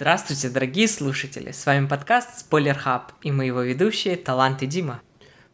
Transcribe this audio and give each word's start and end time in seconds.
Здравствуйте, 0.00 0.48
дорогие 0.48 0.86
слушатели! 0.86 1.50
С 1.50 1.66
вами 1.66 1.88
подкаст 1.88 2.38
Спойлер 2.38 2.78
Хаб 2.78 3.10
и 3.20 3.32
мы 3.32 3.46
его 3.46 3.62
ведущие 3.62 4.14
Талант 4.14 4.62
и 4.62 4.66
Дима. 4.66 5.00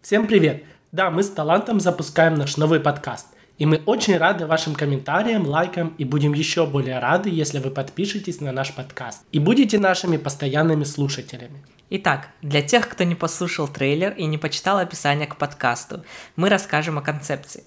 Всем 0.03 0.27
привет! 0.27 0.65
Да, 0.93 1.11
мы 1.11 1.23
с 1.23 1.31
Талантом 1.31 1.81
запускаем 1.81 2.35
наш 2.35 2.59
новый 2.59 2.79
подкаст. 2.79 3.29
И 3.57 3.65
мы 3.65 3.79
очень 3.87 4.19
рады 4.19 4.47
вашим 4.47 4.75
комментариям, 4.75 5.47
лайкам 5.47 5.95
и 5.97 6.05
будем 6.05 6.35
еще 6.35 6.67
более 6.67 6.99
рады, 6.99 7.31
если 7.31 7.59
вы 7.59 7.71
подпишетесь 7.71 8.43
на 8.43 8.53
наш 8.53 8.75
подкаст 8.75 9.25
и 9.33 9.39
будете 9.39 9.79
нашими 9.79 10.19
постоянными 10.19 10.85
слушателями. 10.85 11.65
Итак, 11.89 12.29
для 12.43 12.61
тех, 12.61 12.87
кто 12.87 13.05
не 13.05 13.15
послушал 13.15 13.67
трейлер 13.67 14.13
и 14.13 14.27
не 14.27 14.37
почитал 14.37 14.77
описание 14.77 15.27
к 15.27 15.37
подкасту, 15.37 16.05
мы 16.37 16.51
расскажем 16.51 16.99
о 16.99 17.01
концепции. 17.01 17.65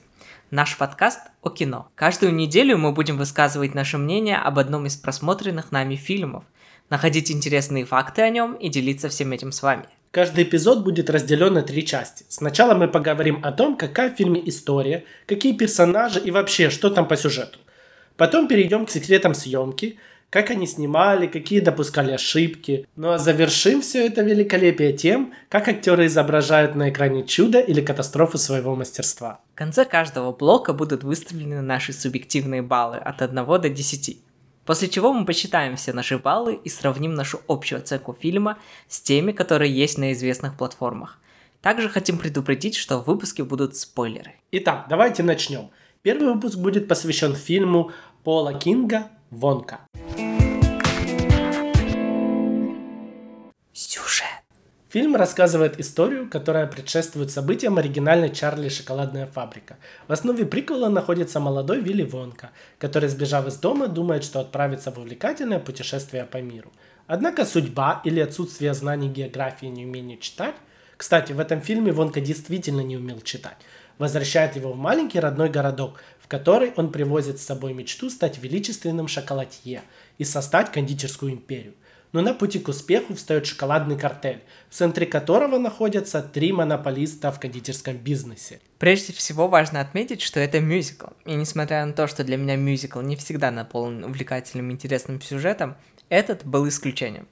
Наш 0.51 0.77
подкаст 0.77 1.21
о 1.41 1.49
кино. 1.49 1.89
Каждую 1.95 2.33
неделю 2.33 2.77
мы 2.77 2.93
будем 2.93 3.17
высказывать 3.17 3.73
наше 3.73 3.97
мнение 3.97 4.37
об 4.37 4.59
одном 4.59 4.85
из 4.85 4.95
просмотренных 4.95 5.73
нами 5.73 5.95
фильмов, 5.95 6.45
находить 6.89 7.31
интересные 7.31 7.85
факты 7.85 8.21
о 8.21 8.29
нем 8.29 8.53
и 8.53 8.69
делиться 8.69 9.09
всем 9.09 9.31
этим 9.31 9.51
с 9.51 9.61
вами. 9.61 9.85
Каждый 10.11 10.45
эпизод 10.45 10.83
будет 10.83 11.09
разделен 11.09 11.53
на 11.53 11.61
три 11.61 11.85
части. 11.85 12.25
Сначала 12.29 12.73
мы 12.73 12.87
поговорим 12.87 13.39
о 13.43 13.51
том, 13.51 13.77
какая 13.77 14.11
в 14.11 14.17
фильме 14.17 14.41
история, 14.49 15.03
какие 15.25 15.53
персонажи 15.53 16.19
и 16.19 16.31
вообще, 16.31 16.69
что 16.69 16.89
там 16.89 17.07
по 17.07 17.17
сюжету. 17.17 17.59
Потом 18.15 18.47
перейдем 18.47 18.85
к 18.85 18.89
секретам 18.89 19.33
съемки, 19.33 19.99
как 20.29 20.49
они 20.49 20.67
снимали, 20.67 21.27
какие 21.27 21.59
допускали 21.59 22.11
ошибки. 22.11 22.87
Ну 22.95 23.11
а 23.11 23.17
завершим 23.17 23.81
все 23.81 24.07
это 24.07 24.21
великолепие 24.21 24.91
тем, 24.93 25.33
как 25.49 25.67
актеры 25.67 26.07
изображают 26.07 26.75
на 26.75 26.89
экране 26.89 27.23
чудо 27.23 27.59
или 27.59 27.81
катастрофу 27.81 28.37
своего 28.37 28.75
мастерства. 28.75 29.39
В 29.53 29.57
конце 29.57 29.85
каждого 29.85 30.31
блока 30.31 30.73
будут 30.73 31.03
выставлены 31.03 31.61
наши 31.61 31.93
субъективные 31.93 32.61
баллы 32.61 32.97
от 32.97 33.21
1 33.21 33.45
до 33.45 33.69
10. 33.69 34.17
После 34.67 34.89
чего 34.89 35.13
мы 35.13 35.25
посчитаем 35.25 35.77
все 35.77 35.93
наши 35.93 36.17
баллы 36.17 36.59
и 36.61 36.67
сравним 36.67 37.15
нашу 37.15 37.39
общую 37.47 37.79
оценку 37.79 38.13
фильма 38.13 38.57
с 38.89 38.99
теми, 38.99 39.31
которые 39.31 39.73
есть 39.73 39.97
на 39.97 40.11
известных 40.11 40.57
платформах. 40.57 41.19
Также 41.61 41.87
хотим 41.87 42.17
предупредить, 42.17 42.75
что 42.75 42.97
в 42.99 43.05
выпуске 43.05 43.45
будут 43.45 43.77
спойлеры. 43.77 44.33
Итак, 44.51 44.87
давайте 44.89 45.23
начнем. 45.23 45.69
Первый 46.01 46.33
выпуск 46.33 46.57
будет 46.57 46.89
посвящен 46.89 47.33
фильму 47.33 47.91
Пола 48.25 48.53
Кинга 48.53 49.07
«Вонка». 49.31 49.79
Фильм 54.97 55.15
рассказывает 55.15 55.79
историю, 55.79 56.27
которая 56.27 56.65
предшествует 56.65 57.29
событиям 57.29 57.77
оригинальной 57.77 58.31
Чарли 58.31 58.67
шоколадная 58.67 59.27
фабрика. 59.27 59.77
В 60.07 60.11
основе 60.11 60.43
приквела 60.43 60.89
находится 60.89 61.39
молодой 61.39 61.81
Вилли 61.81 62.01
Вонка, 62.01 62.49
который, 62.79 63.07
сбежав 63.07 63.45
из 63.45 63.57
дома, 63.57 63.85
думает, 63.89 64.23
что 64.23 64.39
отправится 64.39 64.89
в 64.89 64.97
увлекательное 64.97 65.59
путешествие 65.59 66.25
по 66.25 66.37
миру. 66.37 66.73
Однако 67.05 67.45
судьба 67.45 68.01
или 68.05 68.19
отсутствие 68.19 68.73
знаний 68.73 69.07
географии 69.07 69.67
и 69.67 69.69
неумение 69.69 70.17
читать 70.17 70.55
кстати, 70.97 71.31
в 71.31 71.39
этом 71.39 71.61
фильме 71.61 71.91
Вонка 71.91 72.21
действительно 72.21 72.81
не 72.81 72.97
умел 72.97 73.21
читать. 73.21 73.57
Возвращает 73.99 74.55
его 74.55 74.73
в 74.73 74.77
маленький 74.77 75.19
родной 75.19 75.47
городок, 75.47 76.01
в 76.19 76.27
который 76.27 76.73
он 76.75 76.91
привозит 76.91 77.39
с 77.39 77.45
собой 77.45 77.73
мечту 77.73 78.09
стать 78.09 78.39
величественным 78.39 79.07
шоколадье 79.07 79.83
и 80.17 80.23
создать 80.23 80.71
кондитерскую 80.71 81.33
империю– 81.33 81.75
но 82.17 82.23
на 82.23 82.33
пути 82.33 82.57
к 82.57 82.67
успеху 82.67 83.13
встает 83.13 83.45
шоколадный 83.45 83.95
картель, 83.95 84.41
в 84.71 84.73
центре 84.73 85.05
которого 85.05 85.59
находятся 85.59 86.23
три 86.23 86.51
монополиста 86.51 87.31
в 87.31 87.39
кондитерском 87.39 87.95
бизнесе. 87.95 88.59
Прежде 88.79 89.13
всего 89.13 89.47
важно 89.47 89.81
отметить, 89.81 90.23
что 90.23 90.39
это 90.39 90.59
мюзикл. 90.59 91.09
И 91.25 91.35
несмотря 91.35 91.85
на 91.85 91.93
то, 91.93 92.07
что 92.07 92.23
для 92.23 92.37
меня 92.37 92.55
мюзикл 92.55 93.01
не 93.01 93.15
всегда 93.17 93.51
наполнен 93.51 94.03
увлекательным 94.03 94.71
интересным 94.71 95.21
сюжетом, 95.21 95.77
этот 96.09 96.43
был 96.43 96.67
исключением. 96.67 97.27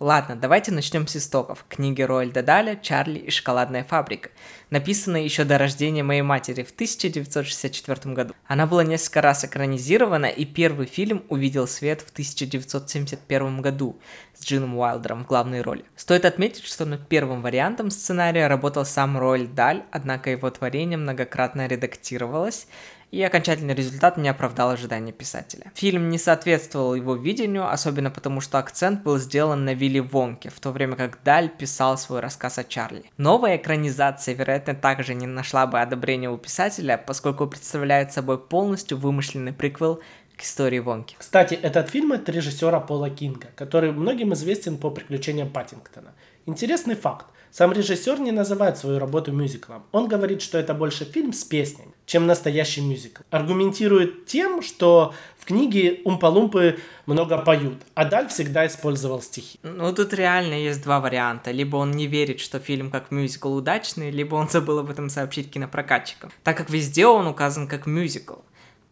Ладно, 0.00 0.36
давайте 0.36 0.70
начнем 0.70 1.06
с 1.06 1.16
истоков. 1.16 1.64
Книги 1.70 2.02
Роальда 2.02 2.42
Даля 2.42 2.76
«Чарли 2.76 3.18
и 3.18 3.30
шоколадная 3.30 3.84
фабрика», 3.84 4.28
написанная 4.70 5.22
еще 5.22 5.44
до 5.44 5.58
рождения 5.58 6.02
моей 6.02 6.22
матери 6.22 6.62
в 6.62 6.70
1964 6.70 8.14
году. 8.14 8.34
Она 8.46 8.66
была 8.66 8.84
несколько 8.84 9.22
раз 9.22 9.44
экранизирована, 9.44 10.26
и 10.26 10.44
первый 10.44 10.86
фильм 10.86 11.24
увидел 11.28 11.66
свет 11.66 12.00
в 12.00 12.10
1971 12.10 13.60
году 13.60 13.98
с 14.34 14.44
Джином 14.44 14.76
Уайлдером 14.76 15.24
в 15.24 15.26
главной 15.26 15.62
роли. 15.62 15.84
Стоит 15.96 16.24
отметить, 16.24 16.64
что 16.64 16.84
над 16.84 17.08
первым 17.08 17.42
вариантом 17.42 17.90
сценария 17.90 18.48
работал 18.48 18.84
сам 18.84 19.18
Роальд 19.18 19.54
Даль, 19.54 19.84
однако 19.90 20.30
его 20.30 20.50
творение 20.50 20.98
многократно 20.98 21.66
редактировалось, 21.66 22.66
и 23.12 23.22
окончательный 23.22 23.74
результат 23.74 24.16
не 24.16 24.28
оправдал 24.28 24.70
ожидания 24.70 25.12
писателя. 25.12 25.70
Фильм 25.74 26.08
не 26.08 26.18
соответствовал 26.18 26.94
его 26.94 27.14
видению, 27.14 27.70
особенно 27.70 28.10
потому, 28.10 28.40
что 28.40 28.58
акцент 28.58 29.02
был 29.02 29.18
сделан 29.18 29.64
на 29.64 29.74
Вилли 29.74 30.00
Вонке, 30.00 30.50
в 30.50 30.58
то 30.60 30.70
время 30.70 30.96
как 30.96 31.20
Даль 31.24 31.48
писал 31.48 31.96
свой 31.98 32.20
рассказ 32.20 32.58
о 32.58 32.64
Чарли. 32.64 33.04
Новая 33.16 33.56
экранизация, 33.56 34.34
вероятно, 34.34 34.55
также 34.60 35.14
не 35.14 35.26
нашла 35.26 35.66
бы 35.66 35.80
одобрения 35.80 36.30
у 36.30 36.36
писателя, 36.38 37.02
поскольку 37.04 37.46
представляет 37.46 38.12
собой 38.12 38.38
полностью 38.38 38.98
вымышленный 38.98 39.52
приквел 39.52 40.00
к 40.36 40.42
истории 40.42 40.78
Вонки. 40.78 41.16
Кстати, 41.18 41.54
этот 41.54 41.90
фильм 41.90 42.12
от 42.12 42.28
режиссера 42.28 42.80
Пола 42.80 43.10
Кинга, 43.10 43.48
который 43.56 43.92
многим 43.92 44.34
известен 44.34 44.76
по 44.76 44.90
приключениям 44.90 45.50
Паттингтона. 45.50 46.12
Интересный 46.44 46.94
факт. 46.94 47.26
Сам 47.50 47.72
режиссер 47.72 48.20
не 48.20 48.32
называет 48.32 48.76
свою 48.76 48.98
работу 48.98 49.32
мюзиклом. 49.32 49.84
Он 49.92 50.08
говорит, 50.08 50.42
что 50.42 50.58
это 50.58 50.74
больше 50.74 51.06
фильм 51.06 51.32
с 51.32 51.42
песнями, 51.42 51.92
чем 52.04 52.26
настоящий 52.26 52.82
мюзикл. 52.82 53.22
Аргументирует 53.30 54.26
тем, 54.26 54.60
что 54.60 55.14
книге 55.46 56.00
Умпа-Лумпы 56.04 56.78
много 57.06 57.38
поют, 57.38 57.78
а 57.94 58.04
Даль 58.04 58.28
всегда 58.28 58.66
использовал 58.66 59.22
стихи. 59.22 59.58
Ну, 59.62 59.92
тут 59.94 60.12
реально 60.12 60.54
есть 60.54 60.82
два 60.82 61.00
варианта. 61.00 61.50
Либо 61.52 61.76
он 61.76 61.92
не 61.92 62.06
верит, 62.06 62.40
что 62.40 62.58
фильм 62.58 62.90
как 62.90 63.10
мюзикл 63.10 63.54
удачный, 63.54 64.10
либо 64.10 64.34
он 64.34 64.48
забыл 64.48 64.80
об 64.80 64.90
этом 64.90 65.08
сообщить 65.08 65.50
кинопрокатчикам, 65.50 66.30
так 66.42 66.56
как 66.56 66.68
везде 66.68 67.06
он 67.06 67.26
указан 67.26 67.68
как 67.68 67.86
мюзикл. 67.86 68.34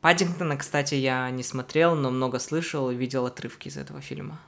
Паддингтона, 0.01 0.57
кстати, 0.57 0.95
я 0.95 1.31
не 1.31 1.43
смотрел, 1.43 1.95
но 1.95 2.11
много 2.11 2.39
слышал 2.39 2.91
и 2.91 2.95
видел 2.95 3.27
отрывки 3.27 3.69
из 3.69 3.77
этого 3.77 4.01
фильма. 4.01 4.39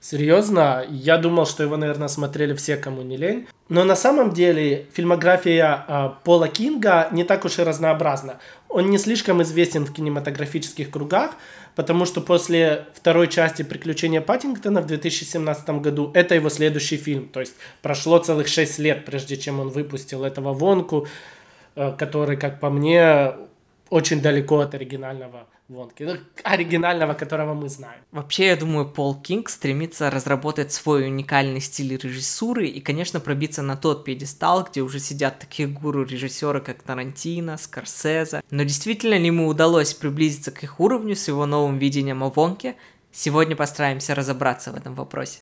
Серьезно? 0.00 0.86
Я 0.88 1.18
думал, 1.18 1.44
что 1.44 1.62
его, 1.62 1.76
наверное, 1.76 2.08
смотрели 2.08 2.54
все, 2.54 2.76
кому 2.76 3.02
не 3.02 3.18
лень. 3.18 3.46
Но 3.68 3.84
на 3.84 3.94
самом 3.94 4.32
деле 4.32 4.86
фильмография 4.94 5.84
э, 5.86 6.10
Пола 6.24 6.48
Кинга 6.48 7.08
не 7.12 7.22
так 7.22 7.44
уж 7.44 7.58
и 7.58 7.62
разнообразна. 7.62 8.40
Он 8.70 8.88
не 8.88 8.96
слишком 8.96 9.42
известен 9.42 9.84
в 9.84 9.92
кинематографических 9.92 10.90
кругах, 10.90 11.32
потому 11.76 12.06
что 12.06 12.22
после 12.22 12.86
второй 12.94 13.28
части 13.28 13.62
«Приключения 13.62 14.22
Паттингтона» 14.22 14.80
в 14.80 14.86
2017 14.86 15.68
году 15.82 16.10
это 16.14 16.34
его 16.34 16.48
следующий 16.48 16.96
фильм. 16.96 17.28
То 17.28 17.40
есть 17.40 17.54
прошло 17.82 18.18
целых 18.18 18.48
шесть 18.48 18.78
лет, 18.78 19.04
прежде 19.04 19.36
чем 19.36 19.60
он 19.60 19.68
выпустил 19.68 20.24
этого 20.24 20.54
Вонку, 20.54 21.08
э, 21.76 21.92
который, 21.98 22.38
как 22.38 22.58
по 22.58 22.70
мне, 22.70 23.34
очень 23.90 24.22
далеко 24.22 24.60
от 24.60 24.74
оригинального 24.74 25.46
Вонки, 25.68 26.02
ну, 26.02 26.16
оригинального, 26.42 27.14
которого 27.14 27.54
мы 27.54 27.68
знаем. 27.68 28.00
Вообще, 28.10 28.46
я 28.46 28.56
думаю, 28.56 28.88
Пол 28.88 29.14
Кинг 29.14 29.48
стремится 29.48 30.10
разработать 30.10 30.72
свой 30.72 31.06
уникальный 31.06 31.60
стиль 31.60 31.96
режиссуры 31.96 32.66
и, 32.66 32.80
конечно, 32.80 33.20
пробиться 33.20 33.62
на 33.62 33.76
тот 33.76 34.04
пьедестал, 34.04 34.64
где 34.64 34.80
уже 34.80 34.98
сидят 34.98 35.38
такие 35.38 35.68
гуру 35.68 36.02
режиссеры, 36.02 36.60
как 36.60 36.82
Тарантино, 36.82 37.56
Скорсезе. 37.56 38.42
Но 38.50 38.64
действительно 38.64 39.14
ли 39.14 39.26
ему 39.26 39.46
удалось 39.46 39.94
приблизиться 39.94 40.50
к 40.50 40.64
их 40.64 40.80
уровню 40.80 41.14
с 41.14 41.28
его 41.28 41.46
новым 41.46 41.78
видением 41.78 42.24
о 42.24 42.30
Вонке? 42.30 42.74
Сегодня 43.12 43.54
постараемся 43.54 44.16
разобраться 44.16 44.72
в 44.72 44.76
этом 44.76 44.96
вопросе. 44.96 45.38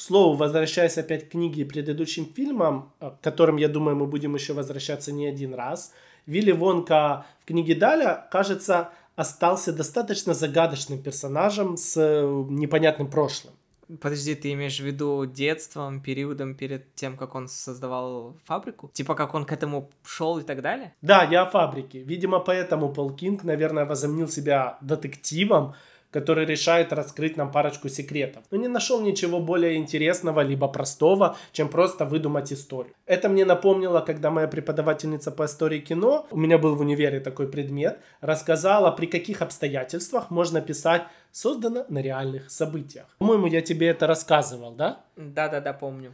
К 0.00 0.02
слову, 0.02 0.34
возвращаясь 0.34 0.96
опять 0.96 1.28
к 1.28 1.32
книге 1.32 1.60
и 1.60 1.64
предыдущим 1.64 2.24
фильмам, 2.24 2.90
к 3.00 3.20
которым, 3.20 3.58
я 3.58 3.68
думаю, 3.68 3.96
мы 3.96 4.06
будем 4.06 4.34
еще 4.34 4.54
возвращаться 4.54 5.12
не 5.12 5.26
один 5.26 5.52
раз, 5.52 5.92
Вилли 6.24 6.52
Вонка 6.52 7.26
в 7.42 7.44
книге 7.44 7.74
Даля, 7.74 8.26
кажется, 8.32 8.92
остался 9.14 9.74
достаточно 9.74 10.32
загадочным 10.32 11.02
персонажем 11.02 11.76
с 11.76 11.98
э, 11.98 12.22
непонятным 12.48 13.10
прошлым. 13.10 13.52
Подожди, 14.00 14.34
ты 14.34 14.54
имеешь 14.54 14.80
в 14.80 14.84
виду 14.86 15.26
детством, 15.26 16.00
периодом 16.00 16.54
перед 16.54 16.94
тем, 16.94 17.18
как 17.18 17.34
он 17.34 17.46
создавал 17.46 18.38
фабрику? 18.46 18.90
Типа, 18.94 19.14
как 19.14 19.34
он 19.34 19.44
к 19.44 19.52
этому 19.52 19.90
шел 20.02 20.38
и 20.38 20.42
так 20.42 20.62
далее? 20.62 20.94
Да, 21.02 21.24
я 21.24 21.42
о 21.42 21.50
фабрике. 21.50 21.98
Видимо, 21.98 22.40
поэтому 22.40 22.88
Пол 22.90 23.10
Кинг, 23.10 23.44
наверное, 23.44 23.84
возомнил 23.84 24.28
себя 24.28 24.78
детективом, 24.80 25.74
который 26.10 26.44
решает 26.44 26.92
раскрыть 26.92 27.36
нам 27.36 27.50
парочку 27.50 27.88
секретов. 27.88 28.42
Но 28.50 28.58
не 28.58 28.68
нашел 28.68 29.00
ничего 29.00 29.40
более 29.40 29.76
интересного 29.76 30.40
либо 30.40 30.68
простого, 30.68 31.36
чем 31.52 31.68
просто 31.68 32.04
выдумать 32.04 32.52
историю. 32.52 32.94
Это 33.06 33.28
мне 33.28 33.44
напомнило, 33.44 34.00
когда 34.00 34.30
моя 34.30 34.48
преподавательница 34.48 35.30
по 35.30 35.44
истории 35.44 35.80
кино, 35.80 36.26
у 36.30 36.36
меня 36.36 36.58
был 36.58 36.74
в 36.74 36.80
универе 36.80 37.20
такой 37.20 37.48
предмет, 37.48 38.00
рассказала, 38.20 38.90
при 38.90 39.06
каких 39.06 39.42
обстоятельствах 39.42 40.30
можно 40.30 40.60
писать 40.60 41.02
создано 41.32 41.84
на 41.88 42.00
реальных 42.02 42.50
событиях. 42.50 43.06
По-моему, 43.18 43.46
я 43.46 43.60
тебе 43.60 43.88
это 43.88 44.06
рассказывал, 44.06 44.72
да? 44.72 45.04
Да-да-да, 45.16 45.72
помню. 45.72 46.12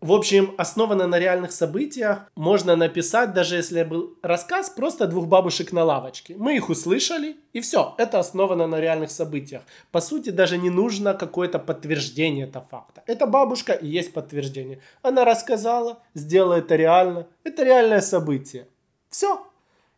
В 0.00 0.12
общем, 0.12 0.54
основано 0.56 1.06
на 1.06 1.18
реальных 1.18 1.52
событиях. 1.52 2.20
Можно 2.34 2.74
написать, 2.74 3.34
даже 3.34 3.56
если 3.56 3.82
был 3.82 4.16
рассказ, 4.22 4.70
просто 4.70 5.06
двух 5.06 5.26
бабушек 5.26 5.72
на 5.72 5.84
лавочке. 5.84 6.34
Мы 6.38 6.56
их 6.56 6.70
услышали, 6.70 7.36
и 7.52 7.60
все. 7.60 7.94
Это 7.98 8.18
основано 8.18 8.66
на 8.66 8.80
реальных 8.80 9.10
событиях. 9.10 9.60
По 9.92 10.00
сути, 10.00 10.30
даже 10.30 10.56
не 10.56 10.70
нужно 10.70 11.12
какое-то 11.12 11.58
подтверждение 11.58 12.46
этого 12.46 12.64
факта. 12.64 13.02
Это 13.06 13.26
бабушка 13.26 13.74
и 13.74 13.88
есть 13.88 14.14
подтверждение. 14.14 14.80
Она 15.02 15.26
рассказала, 15.26 15.98
сделала 16.14 16.54
это 16.54 16.76
реально. 16.76 17.26
Это 17.44 17.62
реальное 17.62 18.00
событие. 18.00 18.68
Все. 19.10 19.46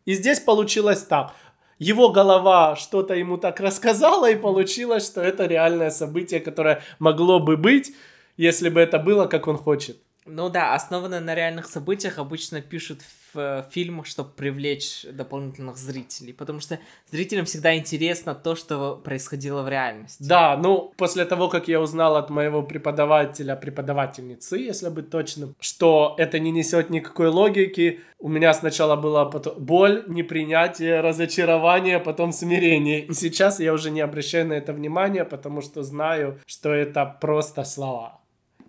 И 0.03 0.15
здесь 0.15 0.41
получилось 0.41 1.03
так. 1.03 1.31
Его 1.79 2.09
голова 2.09 2.75
что-то 2.75 3.13
ему 3.13 3.37
так 3.37 3.61
рассказала, 3.61 4.29
и 4.29 4.35
получилось, 4.35 5.05
что 5.05 5.21
это 5.21 5.45
реальное 5.45 5.91
событие, 5.91 6.41
которое 6.41 6.81
могло 6.99 7.39
бы 7.39 7.55
быть 7.55 7.93
если 8.37 8.69
бы 8.69 8.79
это 8.79 8.99
было, 8.99 9.27
как 9.27 9.47
он 9.47 9.57
хочет. 9.57 9.97
Ну 10.25 10.49
да, 10.49 10.73
основано 10.73 11.19
на 11.19 11.35
реальных 11.35 11.65
событиях, 11.65 12.17
обычно 12.17 12.61
пишут 12.61 13.01
в 13.01 13.37
э, 13.37 13.63
фильмах, 13.71 14.05
чтобы 14.05 14.29
привлечь 14.29 15.05
дополнительных 15.11 15.77
зрителей, 15.77 16.33
потому 16.33 16.61
что 16.61 16.79
зрителям 17.11 17.45
всегда 17.45 17.75
интересно 17.75 18.33
то, 18.33 18.55
что 18.55 18.95
происходило 18.95 19.63
в 19.63 19.69
реальности. 19.69 20.23
Да, 20.23 20.55
ну, 20.55 20.93
после 20.95 21.25
того, 21.25 21.49
как 21.49 21.67
я 21.67 21.81
узнал 21.81 22.15
от 22.15 22.29
моего 22.29 22.63
преподавателя, 22.63 23.55
преподавательницы, 23.57 24.57
если 24.57 24.87
быть 24.89 25.09
точным, 25.09 25.55
что 25.59 26.15
это 26.17 26.39
не 26.39 26.51
несет 26.51 26.89
никакой 26.89 27.27
логики, 27.27 27.99
у 28.17 28.29
меня 28.29 28.53
сначала 28.53 28.95
была 28.95 29.25
потом 29.25 29.55
боль, 29.61 30.05
непринятие, 30.07 31.01
разочарование, 31.01 31.99
потом 31.99 32.31
смирение. 32.31 33.05
И 33.05 33.13
сейчас 33.13 33.59
я 33.59 33.73
уже 33.73 33.91
не 33.91 33.99
обращаю 33.99 34.47
на 34.47 34.53
это 34.53 34.71
внимания, 34.71 35.25
потому 35.25 35.61
что 35.61 35.83
знаю, 35.83 36.39
что 36.45 36.73
это 36.73 37.17
просто 37.19 37.65
слова 37.65 38.22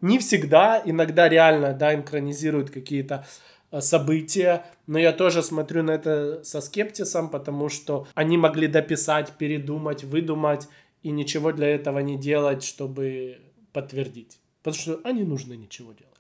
не 0.05 0.19
всегда, 0.19 0.83
иногда 0.85 1.29
реально, 1.29 1.73
да, 1.73 1.95
инкронизируют 1.95 2.71
какие-то 2.71 3.27
э, 3.71 3.81
события, 3.81 4.67
но 4.87 4.99
я 4.99 5.13
тоже 5.13 5.43
смотрю 5.43 5.83
на 5.83 5.93
это 5.93 6.45
со 6.45 6.61
скептисом, 6.61 7.31
потому 7.31 7.71
что 7.71 8.07
они 8.15 8.37
могли 8.37 8.67
дописать, 8.67 9.33
передумать, 9.39 10.05
выдумать 10.05 10.69
и 11.03 11.11
ничего 11.11 11.53
для 11.53 11.69
этого 11.69 12.01
не 12.01 12.19
делать, 12.19 12.63
чтобы 12.63 13.39
подтвердить. 13.73 14.39
Потому 14.63 14.83
что 14.83 15.01
они 15.05 15.25
нужно 15.25 15.55
ничего 15.55 15.93
делать. 15.93 16.13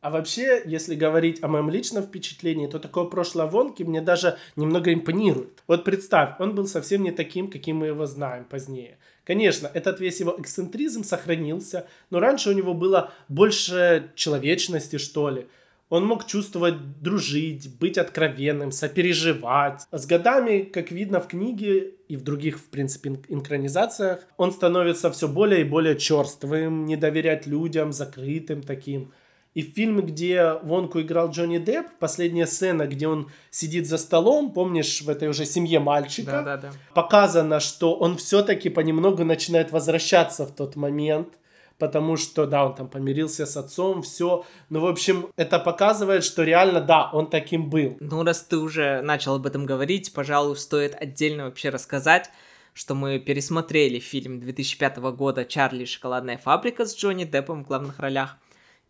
А 0.00 0.10
вообще, 0.10 0.62
если 0.64 0.94
говорить 0.94 1.42
о 1.42 1.48
моем 1.48 1.70
личном 1.70 2.04
впечатлении, 2.04 2.66
то 2.66 2.78
такое 2.78 3.04
прошлое 3.04 3.46
Вонки 3.46 3.82
мне 3.82 4.00
даже 4.00 4.36
немного 4.56 4.92
импонирует. 4.92 5.62
Вот 5.66 5.84
представь, 5.84 6.40
он 6.40 6.54
был 6.54 6.66
совсем 6.66 7.02
не 7.02 7.12
таким, 7.12 7.50
каким 7.50 7.76
мы 7.78 7.86
его 7.86 8.06
знаем 8.06 8.44
позднее. 8.44 8.98
Конечно, 9.24 9.70
этот 9.72 10.00
весь 10.00 10.20
его 10.20 10.34
эксцентризм 10.38 11.04
сохранился, 11.04 11.86
но 12.10 12.18
раньше 12.18 12.50
у 12.50 12.52
него 12.52 12.74
было 12.74 13.12
больше 13.28 14.10
человечности, 14.16 14.98
что 14.98 15.30
ли. 15.30 15.46
Он 15.90 16.06
мог 16.06 16.26
чувствовать, 16.26 17.02
дружить, 17.02 17.78
быть 17.78 17.98
откровенным, 17.98 18.72
сопереживать. 18.72 19.82
С 19.92 20.06
годами, 20.06 20.62
как 20.62 20.90
видно 20.90 21.20
в 21.20 21.28
книге 21.28 21.92
и 22.08 22.16
в 22.16 22.24
других, 22.24 22.58
в 22.58 22.64
принципе, 22.68 23.20
инкранизациях, 23.28 24.20
он 24.38 24.52
становится 24.52 25.10
все 25.10 25.28
более 25.28 25.60
и 25.60 25.64
более 25.64 25.98
черствым, 25.98 26.86
не 26.86 26.96
доверять 26.96 27.46
людям, 27.46 27.92
закрытым 27.92 28.62
таким. 28.62 29.12
И 29.54 29.62
в 29.62 29.74
фильме, 29.74 30.02
где 30.02 30.54
Вонку 30.62 31.00
играл 31.00 31.30
Джонни 31.30 31.58
Депп, 31.58 31.86
последняя 31.98 32.46
сцена, 32.46 32.86
где 32.86 33.06
он 33.06 33.30
сидит 33.50 33.86
за 33.86 33.98
столом, 33.98 34.52
помнишь, 34.52 35.02
в 35.02 35.10
этой 35.10 35.28
уже 35.28 35.44
семье 35.44 35.78
мальчика, 35.78 36.42
да, 36.42 36.42
да, 36.42 36.56
да. 36.56 36.72
показано, 36.94 37.60
что 37.60 37.94
он 37.94 38.16
все-таки 38.16 38.70
понемногу 38.70 39.24
начинает 39.24 39.70
возвращаться 39.70 40.46
в 40.46 40.52
тот 40.52 40.74
момент, 40.76 41.28
потому 41.78 42.16
что, 42.16 42.46
да, 42.46 42.64
он 42.64 42.74
там 42.74 42.88
помирился 42.88 43.44
с 43.44 43.56
отцом, 43.56 44.00
все. 44.02 44.44
Ну, 44.70 44.80
в 44.80 44.86
общем, 44.86 45.28
это 45.36 45.58
показывает, 45.58 46.24
что 46.24 46.44
реально, 46.44 46.80
да, 46.80 47.10
он 47.12 47.28
таким 47.28 47.68
был. 47.68 47.98
Ну, 48.00 48.24
раз 48.24 48.42
ты 48.42 48.56
уже 48.56 49.02
начал 49.02 49.34
об 49.34 49.46
этом 49.46 49.66
говорить, 49.66 50.14
пожалуй, 50.14 50.56
стоит 50.56 50.94
отдельно 50.98 51.44
вообще 51.44 51.68
рассказать, 51.68 52.30
что 52.72 52.94
мы 52.94 53.18
пересмотрели 53.18 53.98
фильм 53.98 54.40
2005 54.40 54.96
года 55.14 55.44
«Чарли 55.44 55.82
и 55.82 55.86
шоколадная 55.86 56.38
фабрика» 56.38 56.86
с 56.86 56.96
Джонни 56.96 57.24
Деппом 57.24 57.64
в 57.64 57.66
главных 57.66 57.98
ролях. 57.98 58.38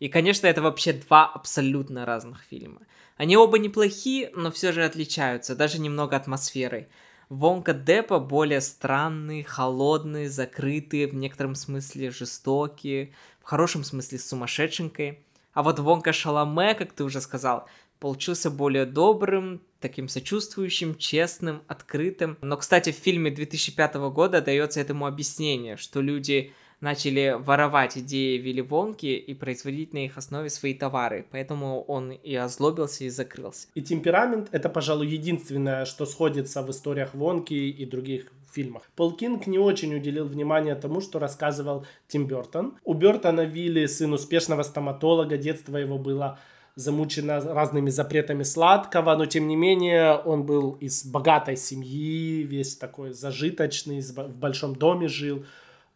И, 0.03 0.09
конечно, 0.09 0.49
это 0.49 0.63
вообще 0.63 0.95
два 0.95 1.27
абсолютно 1.27 2.05
разных 2.05 2.43
фильма. 2.51 2.81
Они 3.17 3.37
оба 3.37 3.57
неплохие, 3.57 4.33
но 4.35 4.51
все 4.51 4.73
же 4.73 4.85
отличаются, 4.85 5.55
даже 5.55 5.79
немного 5.79 6.17
атмосферой. 6.17 6.89
Вонка 7.29 7.73
Деппа 7.73 8.19
более 8.19 8.61
странный, 8.61 9.45
холодный, 9.45 10.27
закрытый, 10.27 11.07
в 11.07 11.15
некотором 11.15 11.55
смысле 11.55 12.11
жестокий, 12.11 13.15
в 13.41 13.45
хорошем 13.45 13.85
смысле 13.85 14.19
сумасшедшенькой. 14.19 15.21
А 15.53 15.63
вот 15.63 15.79
Вонка 15.79 16.13
Шаломе, 16.13 16.75
как 16.75 16.93
ты 16.95 17.05
уже 17.05 17.21
сказал, 17.21 17.69
получился 18.01 18.51
более 18.51 18.87
добрым, 18.87 19.61
таким 19.79 20.09
сочувствующим, 20.09 20.97
честным, 20.97 21.63
открытым. 21.69 22.39
Но, 22.41 22.57
кстати, 22.57 22.91
в 22.91 22.97
фильме 22.97 23.31
2005 23.31 23.95
года 24.11 24.41
дается 24.41 24.81
этому 24.81 25.07
объяснение, 25.07 25.77
что 25.77 26.01
люди 26.01 26.53
начали 26.82 27.37
воровать 27.38 27.96
идеи 27.96 28.37
Вилли 28.37 28.61
Вонки 28.61 29.06
и 29.06 29.34
производить 29.34 29.94
на 29.94 30.05
их 30.05 30.19
основе 30.19 30.50
свои 30.50 30.75
товары. 30.75 31.25
Поэтому 31.31 31.82
он 31.82 32.11
и 32.11 32.34
озлобился, 32.34 33.05
и 33.05 33.08
закрылся. 33.08 33.69
И 33.75 33.81
темперамент— 33.81 34.49
это, 34.52 34.69
пожалуй, 34.69 35.06
единственное, 35.06 35.87
что 35.87 36.05
сходится 36.05 36.62
в 36.62 36.70
историях 36.70 37.14
Вонки 37.14 37.55
и 37.55 37.87
других 37.87 38.31
фильмах. 38.52 38.82
Пол 38.96 39.12
Кинг 39.12 39.46
не 39.46 39.58
очень 39.58 39.94
уделил 39.94 40.26
внимания 40.26 40.75
тому, 40.75 41.00
что 41.00 41.19
рассказывал 41.19 41.87
Тим 42.08 42.26
Бертон. 42.26 42.75
У 42.84 42.94
Бертона 42.94 43.43
Вилли, 43.43 43.87
сын 43.87 44.12
успешного 44.12 44.62
стоматолога, 44.62 45.38
детство 45.38 45.76
его 45.76 45.99
было 45.99 46.38
замучено 46.75 47.40
разными 47.40 47.90
запретами 47.90 48.43
сладкого, 48.43 49.14
но 49.17 49.26
тем 49.26 49.46
не 49.46 49.56
менее 49.56 50.17
он 50.17 50.44
был 50.44 50.73
из 50.81 51.05
богатой 51.05 51.56
семьи, 51.56 52.43
весь 52.43 52.76
такой 52.76 53.12
зажиточный, 53.12 54.00
в 54.00 54.37
большом 54.37 54.75
доме 54.75 55.08
жил. 55.08 55.44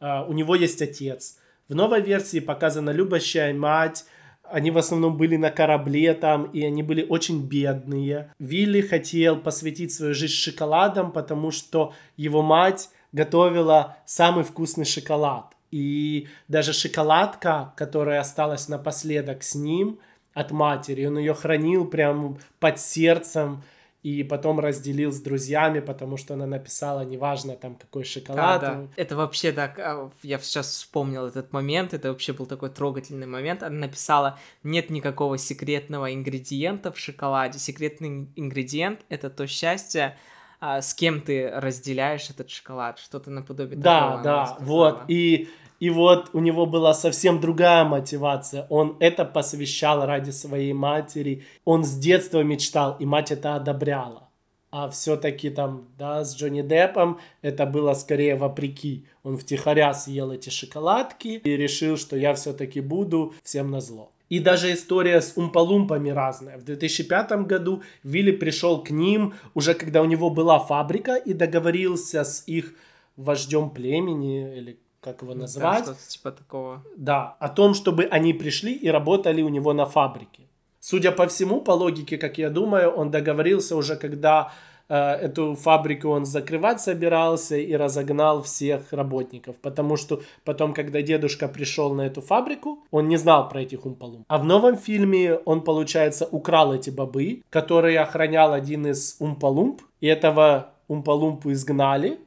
А, 0.00 0.24
у 0.24 0.32
него 0.32 0.54
есть 0.54 0.82
отец. 0.82 1.38
В 1.68 1.74
новой 1.74 2.00
версии 2.00 2.40
показана 2.40 2.90
любящая 2.90 3.52
мать, 3.52 4.04
они 4.50 4.70
в 4.70 4.78
основном 4.78 5.16
были 5.16 5.36
на 5.36 5.50
корабле 5.50 6.14
там, 6.14 6.44
и 6.44 6.64
они 6.64 6.82
были 6.82 7.04
очень 7.08 7.42
бедные. 7.42 8.32
Вилли 8.38 8.80
хотел 8.80 9.36
посвятить 9.36 9.92
свою 9.92 10.14
жизнь 10.14 10.34
шоколадом, 10.34 11.10
потому 11.12 11.50
что 11.50 11.94
его 12.16 12.42
мать 12.42 12.90
готовила 13.12 13.96
самый 14.06 14.44
вкусный 14.44 14.84
шоколад. 14.84 15.54
И 15.70 16.28
даже 16.48 16.72
шоколадка, 16.72 17.72
которая 17.76 18.20
осталась 18.20 18.68
напоследок 18.68 19.42
с 19.42 19.54
ним 19.54 19.98
от 20.32 20.52
матери, 20.52 21.06
он 21.06 21.18
ее 21.18 21.34
хранил 21.34 21.86
прямо 21.86 22.38
под 22.60 22.78
сердцем, 22.78 23.62
и 24.06 24.22
потом 24.22 24.60
разделил 24.60 25.10
с 25.10 25.20
друзьями, 25.20 25.80
потому 25.80 26.16
что 26.16 26.34
она 26.34 26.46
написала, 26.46 27.00
неважно 27.00 27.56
там 27.56 27.74
какой 27.74 28.04
шоколад. 28.04 28.60
Да, 28.60 28.74
да. 28.74 28.88
Это 28.94 29.16
вообще 29.16 29.50
так, 29.50 29.80
а, 29.80 30.12
я 30.22 30.38
сейчас 30.38 30.68
вспомнил 30.68 31.26
этот 31.26 31.52
момент, 31.52 31.92
это 31.92 32.10
вообще 32.10 32.32
был 32.32 32.46
такой 32.46 32.70
трогательный 32.70 33.26
момент. 33.26 33.64
Она 33.64 33.80
написала, 33.80 34.38
нет 34.62 34.90
никакого 34.90 35.38
секретного 35.38 36.14
ингредиента 36.14 36.92
в 36.92 36.98
шоколаде. 37.00 37.58
Секретный 37.58 38.28
ингредиент— 38.36 39.00
это 39.08 39.28
то 39.28 39.48
счастье, 39.48 40.16
а, 40.60 40.82
с 40.82 40.94
кем 40.94 41.20
ты 41.20 41.50
разделяешь 41.50 42.30
этот 42.30 42.48
шоколад, 42.48 43.00
что-то 43.00 43.32
наподобие 43.32 43.76
да, 43.76 44.00
такого. 44.00 44.22
Да, 44.22 44.46
да, 44.46 44.56
вот, 44.60 45.00
и 45.08 45.48
и 45.78 45.90
вот 45.90 46.30
у 46.32 46.40
него 46.40 46.66
была 46.66 46.94
совсем 46.94 47.40
другая 47.40 47.84
мотивация. 47.84 48.66
Он 48.70 48.96
это 49.00 49.24
посвящал 49.24 50.06
ради 50.06 50.30
своей 50.30 50.72
матери. 50.72 51.44
Он 51.64 51.84
с 51.84 51.96
детства 51.96 52.42
мечтал, 52.42 52.96
и 52.98 53.04
мать 53.04 53.30
это 53.30 53.56
одобряла. 53.56 54.28
А 54.70 54.88
все-таки 54.90 55.48
там, 55.50 55.88
да, 55.98 56.24
с 56.24 56.36
Джонни 56.36 56.62
Деппом 56.62 57.18
это 57.40 57.66
было 57.66 57.94
скорее 57.94 58.36
вопреки. 58.36 59.06
Он 59.22 59.36
втихаря 59.36 59.94
съел 59.94 60.32
эти 60.32 60.50
шоколадки 60.50 61.40
и 61.44 61.56
решил, 61.56 61.96
что 61.96 62.16
я 62.16 62.34
все-таки 62.34 62.80
буду 62.80 63.34
всем 63.42 63.70
на 63.70 63.80
зло. 63.80 64.12
И 64.28 64.40
даже 64.40 64.72
история 64.72 65.20
с 65.20 65.36
умпалумпами 65.36 66.10
разная. 66.10 66.58
В 66.58 66.64
2005 66.64 67.46
году 67.46 67.82
Вилли 68.02 68.32
пришел 68.32 68.82
к 68.82 68.90
ним, 68.90 69.34
уже 69.54 69.74
когда 69.74 70.02
у 70.02 70.04
него 70.04 70.30
была 70.30 70.58
фабрика, 70.58 71.14
и 71.14 71.32
договорился 71.32 72.24
с 72.24 72.42
их 72.46 72.74
вождем 73.16 73.70
племени, 73.70 74.58
или 74.58 74.78
как 75.06 75.22
его 75.22 75.34
назвать. 75.34 75.78
Да, 75.78 75.84
что-то 75.84 76.08
типа 76.08 76.30
такого. 76.32 76.82
Да, 76.96 77.36
о 77.38 77.48
том, 77.48 77.74
чтобы 77.74 78.08
они 78.10 78.32
пришли 78.32 78.72
и 78.72 78.88
работали 78.88 79.42
у 79.42 79.48
него 79.48 79.72
на 79.72 79.86
фабрике. 79.86 80.42
Судя 80.80 81.12
по 81.12 81.26
всему, 81.26 81.60
по 81.60 81.70
логике, 81.70 82.18
как 82.18 82.38
я 82.38 82.50
думаю, 82.50 82.90
он 82.90 83.10
договорился 83.10 83.76
уже, 83.76 83.96
когда 83.96 84.50
э, 84.88 84.96
эту 84.96 85.54
фабрику 85.54 86.08
он 86.08 86.24
закрывать 86.24 86.80
собирался 86.80 87.56
и 87.56 87.76
разогнал 87.76 88.42
всех 88.42 88.92
работников. 88.92 89.54
Потому 89.62 89.96
что 89.96 90.20
потом, 90.44 90.74
когда 90.74 91.02
дедушка 91.02 91.48
пришел 91.48 91.94
на 91.94 92.02
эту 92.06 92.20
фабрику, 92.20 92.78
он 92.90 93.08
не 93.08 93.16
знал 93.16 93.48
про 93.48 93.60
этих 93.62 93.86
умпалумп. 93.86 94.24
А 94.28 94.38
в 94.38 94.44
новом 94.44 94.76
фильме 94.76 95.34
он, 95.44 95.60
получается, 95.60 96.26
украл 96.32 96.74
эти 96.74 96.90
бобы, 96.90 97.42
которые 97.50 98.00
охранял 98.00 98.52
один 98.52 98.86
из 98.86 99.16
умпалумп. 99.20 99.82
И 100.00 100.08
этого 100.08 100.70
умпалумпу 100.88 101.52
изгнали 101.52 102.18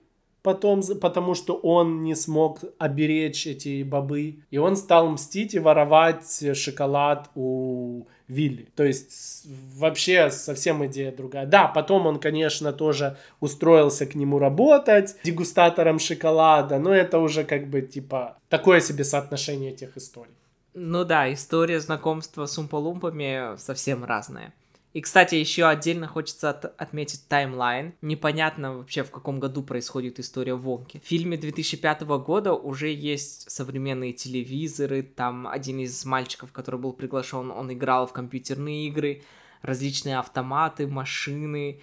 потом, 0.42 0.82
потому 1.02 1.36
что 1.36 1.56
он 1.56 2.04
не 2.04 2.16
смог 2.16 2.60
оберечь 2.78 3.48
эти 3.48 3.84
бобы. 3.84 4.40
И 4.52 4.58
он 4.58 4.76
стал 4.76 5.10
мстить 5.10 5.54
и 5.54 5.60
воровать 5.60 6.44
шоколад 6.56 7.30
у 7.36 8.06
Вилли. 8.28 8.68
То 8.76 8.84
есть 8.84 9.48
вообще 9.76 10.30
совсем 10.30 10.86
идея 10.86 11.12
другая. 11.12 11.46
Да, 11.46 11.68
потом 11.68 12.06
он, 12.06 12.20
конечно, 12.20 12.72
тоже 12.72 13.18
устроился 13.40 14.06
к 14.06 14.16
нему 14.16 14.40
работать 14.40 15.16
дегустатором 15.24 16.00
шоколада, 16.00 16.78
но 16.80 16.94
это 16.94 17.20
уже 17.20 17.44
как 17.44 17.68
бы 17.68 17.82
типа 17.82 18.38
такое 18.50 18.82
себе 18.82 19.04
соотношение 19.04 19.72
этих 19.72 19.98
историй. 19.98 20.34
Ну 20.76 21.04
да, 21.04 21.34
история 21.34 21.80
знакомства 21.80 22.46
с 22.46 22.58
умполумпами 22.58 23.58
совсем 23.58 24.06
разная. 24.06 24.54
И, 24.94 25.02
кстати, 25.02 25.36
еще 25.36 25.66
отдельно 25.66 26.08
хочется 26.08 26.50
от- 26.50 26.66
отметить 26.82 27.28
таймлайн. 27.28 27.94
Непонятно 28.02 28.78
вообще, 28.78 29.04
в 29.04 29.12
каком 29.12 29.40
году 29.40 29.62
происходит 29.62 30.20
история 30.20 30.56
Вонки. 30.56 31.00
В 31.04 31.08
фильме 31.08 31.38
2005 31.38 32.18
года 32.18 32.54
уже 32.54 32.92
есть 32.92 33.52
современные 33.52 34.14
телевизоры, 34.14 35.04
там 35.04 35.48
один 35.48 35.80
из 35.80 36.06
мальчиков, 36.06 36.52
который 36.52 36.80
был 36.80 36.94
приглашен, 36.94 37.52
он 37.52 37.72
играл 37.72 38.08
в 38.08 38.14
компьютерные 38.14 38.88
игры, 38.88 39.22
различные 39.62 40.18
автоматы, 40.18 40.88
машины, 40.88 41.82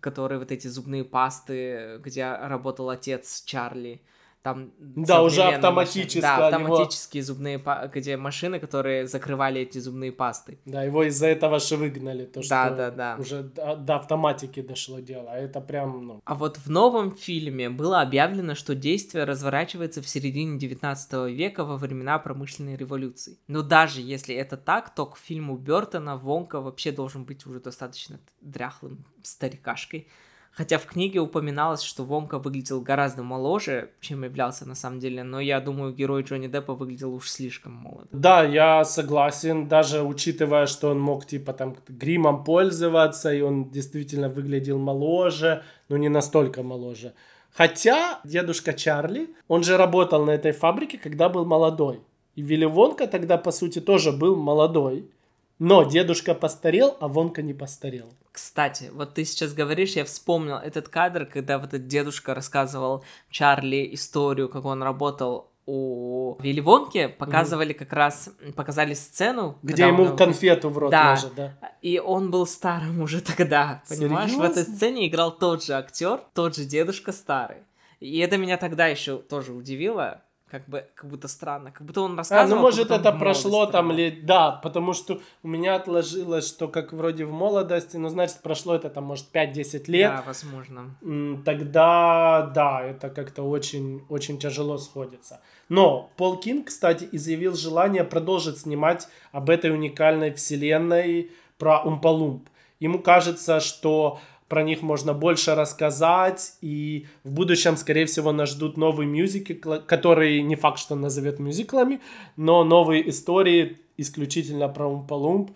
которые 0.00 0.38
вот 0.40 0.50
эти 0.50 0.66
зубные 0.66 1.04
пасты, 1.04 2.00
где 2.02 2.30
работал 2.32 2.90
отец 2.90 3.44
Чарли 3.46 4.00
там 4.42 4.72
да, 4.78 5.22
уже 5.22 5.42
автоматически. 5.42 6.20
Да, 6.20 6.46
автоматические 6.46 7.20
его... 7.20 7.26
зубные, 7.26 7.62
где 7.92 8.16
машины, 8.16 8.58
которые 8.58 9.06
закрывали 9.06 9.60
эти 9.60 9.78
зубные 9.78 10.12
пасты. 10.12 10.58
Да, 10.64 10.82
его 10.82 11.02
из-за 11.04 11.26
этого 11.26 11.58
же 11.58 11.76
выгнали, 11.76 12.24
то, 12.24 12.40
да, 12.48 12.66
что 12.66 12.76
да, 12.76 12.90
да. 12.90 13.16
уже 13.18 13.42
до, 13.42 13.76
до 13.76 13.96
автоматики 13.96 14.62
дошло 14.62 15.00
дело, 15.00 15.30
а 15.30 15.36
это 15.36 15.60
прям, 15.60 16.06
ну... 16.06 16.20
А 16.24 16.34
вот 16.34 16.56
в 16.56 16.70
новом 16.70 17.14
фильме 17.14 17.68
было 17.68 18.00
объявлено, 18.00 18.54
что 18.54 18.74
действие 18.74 19.24
разворачивается 19.24 20.00
в 20.00 20.08
середине 20.08 20.58
19 20.58 21.30
века 21.30 21.64
во 21.64 21.76
времена 21.76 22.18
промышленной 22.18 22.76
революции. 22.76 23.38
Но 23.46 23.62
даже 23.62 24.00
если 24.00 24.34
это 24.34 24.56
так, 24.56 24.94
то 24.94 25.04
к 25.06 25.18
фильму 25.18 25.56
Бертона 25.58 26.16
Вонка 26.16 26.60
вообще 26.60 26.92
должен 26.92 27.24
быть 27.24 27.46
уже 27.46 27.60
достаточно 27.60 28.18
дряхлым 28.40 29.04
старикашкой, 29.22 30.08
Хотя 30.52 30.78
в 30.78 30.86
книге 30.86 31.20
упоминалось, 31.20 31.82
что 31.82 32.04
Вонка 32.04 32.38
выглядел 32.38 32.80
гораздо 32.80 33.22
моложе, 33.22 33.90
чем 34.00 34.24
являлся 34.24 34.66
на 34.66 34.74
самом 34.74 34.98
деле, 34.98 35.22
но 35.22 35.40
я 35.40 35.60
думаю, 35.60 35.94
герой 35.94 36.22
Джонни 36.22 36.48
Деппа 36.48 36.74
выглядел 36.74 37.14
уж 37.14 37.30
слишком 37.30 37.72
молод. 37.72 38.08
Да, 38.12 38.42
я 38.42 38.84
согласен, 38.84 39.68
даже 39.68 40.02
учитывая, 40.02 40.66
что 40.66 40.90
он 40.90 41.00
мог 41.00 41.24
типа 41.24 41.52
там 41.52 41.76
гримом 41.88 42.44
пользоваться, 42.44 43.32
и 43.32 43.40
он 43.40 43.70
действительно 43.70 44.28
выглядел 44.28 44.78
моложе, 44.78 45.62
но 45.88 45.96
не 45.96 46.08
настолько 46.08 46.62
моложе. 46.62 47.14
Хотя 47.52 48.20
дедушка 48.24 48.72
Чарли, 48.72 49.30
он 49.48 49.62
же 49.62 49.76
работал 49.76 50.24
на 50.24 50.30
этой 50.30 50.52
фабрике, 50.52 50.98
когда 50.98 51.28
был 51.28 51.44
молодой. 51.44 52.00
И 52.36 52.42
Вилли 52.42 52.64
Вонка 52.64 53.06
тогда, 53.06 53.38
по 53.38 53.50
сути, 53.52 53.80
тоже 53.80 54.12
был 54.12 54.36
молодой. 54.36 55.10
Но 55.58 55.84
дедушка 55.84 56.34
постарел, 56.34 56.96
а 57.00 57.08
Вонка 57.08 57.42
не 57.42 57.52
постарел. 57.52 58.06
Кстати, 58.42 58.90
вот 58.94 59.14
ты 59.14 59.26
сейчас 59.26 59.52
говоришь, 59.52 59.92
я 59.92 60.04
вспомнил 60.06 60.56
этот 60.56 60.88
кадр, 60.88 61.26
когда 61.26 61.58
вот 61.58 61.68
этот 61.68 61.86
дедушка 61.86 62.34
рассказывал 62.34 63.04
Чарли 63.30 63.90
историю, 63.92 64.48
как 64.48 64.64
он 64.64 64.82
работал 64.82 65.50
у 65.66 66.36
Вилли 66.40 66.60
Вонки, 66.60 67.06
показывали 67.06 67.74
mm 67.74 67.78
как 67.78 67.92
раз, 67.92 68.30
показали 68.56 68.94
сцену. 68.94 69.58
Где 69.62 69.88
ему 69.88 70.04
он... 70.04 70.16
конфету 70.16 70.70
в 70.70 70.78
рот 70.78 70.90
да, 70.90 71.10
ложат, 71.10 71.34
да. 71.34 71.54
И 71.82 71.98
он 71.98 72.30
был 72.30 72.46
старым 72.46 73.02
уже 73.02 73.20
тогда, 73.36 73.82
понимаешь? 73.88 74.30
Серьезно? 74.30 74.48
В 74.48 74.50
этой 74.50 74.64
сцене 74.64 75.06
играл 75.06 75.36
тот 75.36 75.62
же 75.62 75.74
актер, 75.74 76.22
тот 76.32 76.56
же 76.56 76.64
дедушка 76.64 77.12
старый. 77.12 77.58
И 78.00 78.18
это 78.20 78.38
меня 78.38 78.56
тогда 78.56 78.86
еще 78.86 79.18
тоже 79.18 79.52
удивило, 79.52 80.22
как 80.50 80.68
бы, 80.68 80.84
как 80.94 81.08
будто 81.08 81.28
странно, 81.28 81.70
как 81.70 81.86
будто 81.86 82.00
он 82.00 82.16
рассказывал. 82.16 82.52
А, 82.52 82.56
ну 82.56 82.60
может 82.60 82.90
это 82.90 83.12
прошло 83.12 83.66
там 83.66 83.92
лет, 83.92 84.26
да, 84.26 84.50
потому 84.50 84.92
что 84.92 85.20
у 85.42 85.48
меня 85.48 85.76
отложилось, 85.76 86.48
что 86.48 86.68
как 86.68 86.92
вроде 86.92 87.24
в 87.24 87.32
молодости, 87.32 87.96
ну 87.96 88.08
значит 88.08 88.40
прошло 88.42 88.74
это 88.74 88.90
там 88.90 89.04
может 89.04 89.26
5-10 89.32 89.90
лет. 89.90 90.10
Да, 90.10 90.24
возможно. 90.26 90.96
Тогда, 91.44 92.50
да, 92.54 92.82
это 92.82 93.10
как-то 93.10 93.42
очень, 93.42 94.04
очень 94.08 94.38
тяжело 94.38 94.78
сходится. 94.78 95.40
Но 95.68 96.10
Пол 96.16 96.38
Кинг, 96.38 96.66
кстати, 96.66 97.08
изъявил 97.12 97.54
желание 97.54 98.02
продолжить 98.02 98.58
снимать 98.58 99.08
об 99.30 99.50
этой 99.50 99.70
уникальной 99.70 100.32
вселенной 100.32 101.30
про 101.58 101.80
Умпалумп. 101.82 102.48
Ему 102.80 102.98
кажется, 102.98 103.60
что 103.60 104.18
про 104.50 104.64
них 104.64 104.82
можно 104.82 105.14
больше 105.14 105.54
рассказать, 105.54 106.54
и 106.60 107.06
в 107.22 107.30
будущем, 107.30 107.76
скорее 107.76 108.06
всего, 108.06 108.32
нас 108.32 108.50
ждут 108.50 108.76
новые 108.76 109.06
мюзики, 109.06 109.52
которые 109.54 110.42
не 110.42 110.56
факт, 110.56 110.80
что 110.80 110.96
назовет 110.96 111.38
мюзиклами, 111.38 112.00
но 112.36 112.64
новые 112.64 113.08
истории 113.08 113.78
исключительно 113.96 114.68
про 114.68 114.88
Умпа-Лумп, 114.88 115.52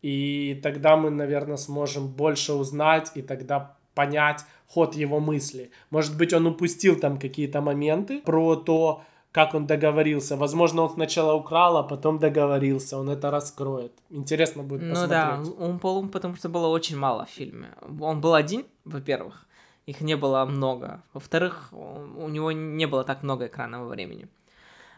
и 0.00 0.60
тогда 0.62 0.96
мы, 0.96 1.10
наверное, 1.10 1.56
сможем 1.56 2.06
больше 2.06 2.52
узнать, 2.52 3.10
и 3.16 3.22
тогда 3.22 3.76
понять 3.94 4.44
ход 4.68 4.94
его 4.94 5.18
мысли. 5.18 5.72
Может 5.90 6.16
быть, 6.16 6.32
он 6.32 6.46
упустил 6.46 6.94
там 7.00 7.18
какие-то 7.18 7.60
моменты 7.60 8.20
про 8.20 8.54
то, 8.54 9.02
как 9.36 9.54
он 9.54 9.66
договорился. 9.66 10.34
Возможно, 10.36 10.82
он 10.82 10.90
сначала 10.90 11.34
украл, 11.34 11.76
а 11.76 11.82
потом 11.82 12.18
договорился. 12.18 12.96
Он 12.96 13.10
это 13.10 13.30
раскроет. 13.30 13.92
Интересно 14.08 14.62
будет 14.62 14.82
ну 14.82 14.94
посмотреть. 14.94 15.48
Ну 15.48 15.56
да, 15.58 15.64
он 15.64 15.78
полум, 15.78 16.08
потому 16.08 16.36
что 16.36 16.48
было 16.48 16.68
очень 16.68 16.96
мало 16.96 17.26
в 17.26 17.28
фильме. 17.28 17.66
Он 18.00 18.22
был 18.22 18.32
один, 18.32 18.64
во-первых, 18.86 19.46
их 19.84 20.00
не 20.00 20.16
было 20.16 20.46
много. 20.46 21.02
Во-вторых, 21.12 21.68
у 21.72 22.28
него 22.28 22.50
не 22.50 22.86
было 22.86 23.04
так 23.04 23.22
много 23.22 23.46
экранного 23.46 23.88
времени. 23.88 24.26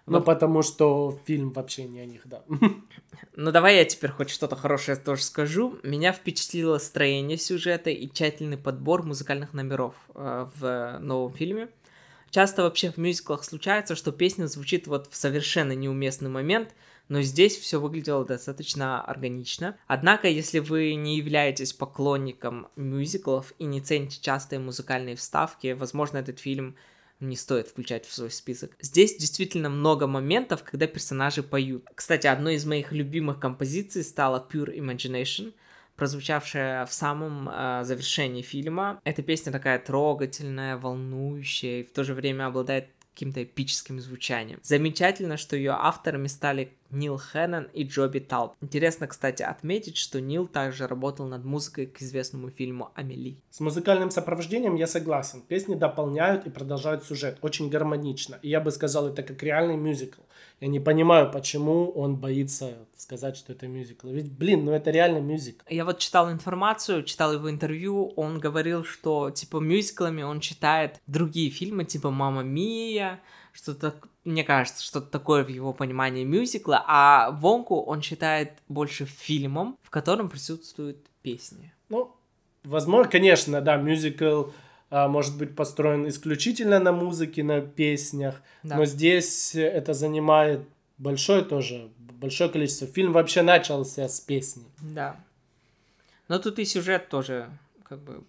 Ну, 0.07 0.23
потому 0.23 0.63
что 0.63 1.19
фильм 1.27 1.51
вообще 1.51 1.89
не 1.89 2.01
о 2.01 2.07
них, 2.07 2.23
да. 2.25 2.43
Ну, 3.35 3.53
давай 3.53 3.77
я 3.77 3.85
теперь 3.85 4.11
хоть 4.11 4.31
что-то 4.31 4.57
хорошее 4.57 4.97
тоже 4.97 5.23
скажу. 5.23 5.79
Меня 5.83 6.13
впечатлило 6.13 6.79
строение 6.79 7.39
сюжета 7.39 7.91
и 7.91 8.09
тщательный 8.09 8.57
подбор 8.57 9.03
музыкальных 9.03 9.53
номеров 9.53 9.95
э, 10.15 10.47
в 10.57 10.99
новом 11.01 11.33
фильме. 11.33 11.69
Часто 12.31 12.63
вообще 12.63 12.91
в 12.91 12.99
мюзиклах 12.99 13.45
случается, 13.45 13.97
что 13.97 14.13
песня 14.13 14.47
звучит 14.47 14.87
вот 14.87 15.09
в 15.11 15.17
совершенно 15.17 15.73
неуместный 15.73 16.29
момент, 16.29 16.75
но 17.09 17.23
здесь 17.23 17.57
все 17.57 17.81
выглядело 17.81 18.25
достаточно 18.25 19.01
органично. 19.01 19.77
Однако, 19.87 20.29
если 20.29 20.59
вы 20.59 20.95
не 20.95 21.17
являетесь 21.17 21.73
поклонником 21.73 22.69
мюзиклов 22.77 23.55
и 23.59 23.65
не 23.65 23.81
цените 23.81 24.21
частые 24.21 24.61
музыкальные 24.61 25.17
вставки, 25.17 25.73
возможно, 25.73 26.19
этот 26.19 26.39
фильм 26.39 26.77
не 27.21 27.35
стоит 27.35 27.69
включать 27.69 28.07
в 28.07 28.13
свой 28.13 28.31
список. 28.31 28.77
Здесь 28.81 29.17
действительно 29.17 29.71
много 29.71 30.07
моментов, 30.07 30.63
когда 30.63 30.87
персонажи 30.87 31.43
поют. 31.43 31.85
Кстати, 31.95 32.27
одной 32.27 32.55
из 32.57 32.65
моих 32.65 32.93
любимых 32.93 33.41
композиций 33.41 34.05
стала 34.05 34.47
Pure 34.53 34.77
Imagination— 34.77 35.53
прозвучавшая 35.99 36.87
в 36.87 36.93
самом 36.93 37.49
э, 37.51 37.83
завершении 37.85 38.43
фильма. 38.43 39.01
Эта 39.05 39.23
песня 39.23 39.53
такая 39.53 39.79
трогательная, 39.79 40.79
волнующая, 40.79 41.81
и 41.81 41.85
в 41.85 41.93
то 41.93 42.05
же 42.05 42.15
время 42.15 42.47
обладает 42.47 42.89
каким-то 43.19 43.43
эпическим 43.43 43.99
звучанием. 43.99 44.61
Замечательно, 44.63 45.37
что 45.37 45.57
ее 45.57 45.73
авторами 45.73 46.29
стали 46.29 46.73
Нил 46.91 47.19
Хеннон 47.19 47.65
и 47.75 47.83
Джоби 47.83 48.21
Талп. 48.21 48.53
Интересно, 48.61 49.09
кстати, 49.09 49.43
отметить, 49.43 49.97
что 49.97 50.21
Нил 50.21 50.47
также 50.47 50.87
работал 50.87 51.27
над 51.27 51.45
музыкой 51.45 51.87
к 51.87 52.01
известному 52.01 52.51
фильму 52.51 52.93
«Амели». 52.95 53.37
С 53.51 53.59
музыкальным 53.59 54.13
сопровождением 54.13 54.77
я 54.77 54.87
согласен. 54.87 55.43
Песни 55.43 55.75
дополняют 55.75 56.47
и 56.47 56.51
продолжают 56.51 57.05
сюжет. 57.05 57.39
Очень 57.43 57.71
гармонично. 57.71 58.39
И 58.43 58.51
я 58.51 58.61
бы 58.61 58.71
сказал, 58.71 59.09
это 59.09 59.25
как 59.25 59.43
реальный 59.43 59.77
мюзикл. 59.77 60.21
Я 60.61 60.69
не 60.69 60.81
понимаю, 60.81 61.31
почему 61.31 61.91
он 61.91 62.17
боится 62.17 62.75
сказать, 62.97 63.37
что 63.37 63.53
это 63.53 63.69
мюзикл. 63.69 64.09
Ведь, 64.09 64.31
блин, 64.31 64.65
ну 64.65 64.73
это 64.73 64.91
реально 64.91 65.19
мюзикл. 65.19 65.65
Я 65.69 65.85
вот 65.85 65.99
читал 65.99 66.33
информацию, 66.33 67.05
читал 67.05 67.33
его 67.33 67.49
интервью, 67.49 68.13
он 68.17 68.41
говорил, 68.41 68.85
что, 68.85 69.31
типа, 69.31 69.59
мюзиклами 69.59 70.23
он 70.23 70.41
читает 70.41 71.01
другие 71.07 71.51
фильмы, 71.51 71.85
типа 71.85 72.11
«Мама 72.11 72.43
Мия», 72.43 73.21
что-то, 73.53 73.95
мне 74.25 74.45
кажется, 74.45 74.85
что-то 74.85 75.07
такое 75.11 75.45
в 75.45 75.49
его 75.49 75.73
понимании 75.73 76.25
мюзикла, 76.25 76.85
а 76.87 77.31
Вонку 77.31 77.81
он 77.81 78.03
считает 78.03 78.53
больше 78.69 79.05
фильмом, 79.05 79.79
в 79.83 79.91
котором 79.91 80.29
присутствуют 80.29 80.99
песни. 81.23 81.73
Ну, 81.89 82.15
возможно, 82.65 83.11
конечно, 83.11 83.61
да, 83.61 83.77
мюзикл 83.77 84.51
а, 84.91 85.09
может 85.09 85.37
быть 85.37 85.55
построен 85.55 86.09
исключительно 86.09 86.79
на 86.79 86.93
музыке, 86.93 87.43
на 87.43 87.61
песнях, 87.61 88.43
да. 88.63 88.77
но 88.77 88.85
здесь 88.85 89.55
это 89.55 89.93
занимает 89.93 90.61
большое 90.97 91.43
тоже, 91.43 91.91
большое 91.99 92.51
количество. 92.51 92.87
Фильм 92.87 93.13
вообще 93.13 93.43
начался 93.43 94.09
с 94.09 94.21
песни. 94.21 94.65
Да. 94.81 95.21
Но 96.29 96.39
тут 96.39 96.59
и 96.59 96.65
сюжет 96.65 97.09
тоже 97.09 97.51
как 97.85 98.01
бы 98.01 98.23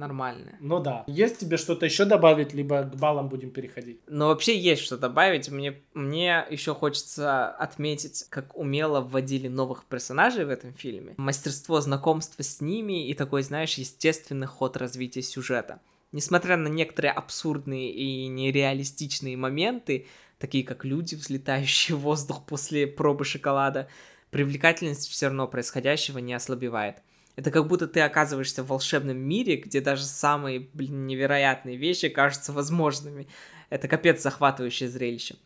нормальные. 0.00 0.56
Ну 0.60 0.80
да. 0.80 1.04
Есть 1.06 1.38
тебе 1.38 1.56
что-то 1.56 1.86
еще 1.86 2.04
добавить, 2.04 2.52
либо 2.52 2.82
к 2.82 2.96
баллам 2.96 3.28
будем 3.28 3.50
переходить? 3.50 4.00
Ну 4.08 4.26
вообще 4.26 4.58
есть 4.58 4.82
что 4.82 4.96
добавить. 4.96 5.48
Мне, 5.48 5.80
мне 5.94 6.44
еще 6.50 6.74
хочется 6.74 7.48
отметить, 7.48 8.24
как 8.30 8.56
умело 8.56 9.00
вводили 9.00 9.46
новых 9.46 9.84
персонажей 9.84 10.44
в 10.44 10.50
этом 10.50 10.72
фильме. 10.74 11.14
Мастерство 11.16 11.80
знакомства 11.80 12.42
с 12.42 12.60
ними 12.60 13.08
и 13.08 13.14
такой, 13.14 13.42
знаешь, 13.42 13.74
естественный 13.74 14.48
ход 14.48 14.76
развития 14.76 15.22
сюжета. 15.22 15.80
Несмотря 16.12 16.56
на 16.56 16.66
некоторые 16.66 17.12
абсурдные 17.12 17.92
и 17.92 18.26
нереалистичные 18.26 19.36
моменты, 19.36 20.08
такие 20.38 20.64
как 20.64 20.84
люди, 20.84 21.14
взлетающие 21.14 21.96
в 21.96 22.00
воздух 22.00 22.44
после 22.46 22.88
пробы 22.88 23.24
шоколада, 23.24 23.88
привлекательность 24.30 25.08
все 25.08 25.26
равно 25.26 25.46
происходящего 25.46 26.18
не 26.18 26.34
ослабевает. 26.34 26.96
Это 27.40 27.50
как 27.50 27.68
будто 27.68 27.88
ты 27.88 28.00
оказываешься 28.00 28.62
в 28.62 28.66
волшебном 28.66 29.16
мире, 29.16 29.56
где 29.56 29.80
даже 29.80 30.04
самые, 30.04 30.68
блин, 30.74 31.06
невероятные 31.06 31.78
вещи 31.78 32.10
кажутся 32.10 32.52
возможными. 32.52 33.28
Это 33.70 33.88
капец 33.88 34.20
захватывающее 34.20 34.90
зрелище. 34.90 35.36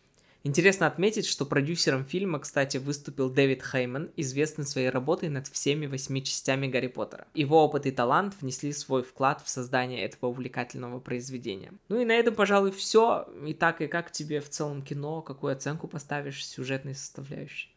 Интересно 0.43 0.89
отметить, 0.89 1.25
что 1.25 1.47
продюсером 1.47 2.05
фильма, 2.05 2.41
кстати, 2.41 2.79
выступил 2.79 3.31
Дэвид 3.31 3.63
Хейман, 3.63 4.11
известный 4.17 4.65
своей 4.65 4.91
работой 4.91 5.29
над 5.29 5.47
всеми 5.47 5.87
восьми 5.87 6.21
частями 6.25 6.67
Гарри 6.67 6.89
Поттера. 6.89 7.29
Его 7.33 7.65
опыт 7.65 7.87
и 7.87 7.93
талант 7.93 8.35
внесли 8.41 8.73
свой 8.73 9.05
вклад 9.05 9.41
в 9.45 9.49
создание 9.49 10.03
этого 10.03 10.31
увлекательного 10.31 10.99
произведения. 10.99 11.75
Ну 11.89 12.01
и 12.01 12.05
на 12.05 12.13
этом, 12.13 12.35
пожалуй, 12.35 12.73
все. 12.73 13.29
Итак, 13.47 13.81
и 13.83 13.87
как 13.87 14.11
тебе 14.11 14.41
в 14.41 14.49
целом 14.49 14.83
кино? 14.83 15.23
Какую 15.23 15.53
оценку 15.53 15.87
поставишь 15.87 16.45
сюжетной 16.45 16.97
составляющей? 16.97 17.74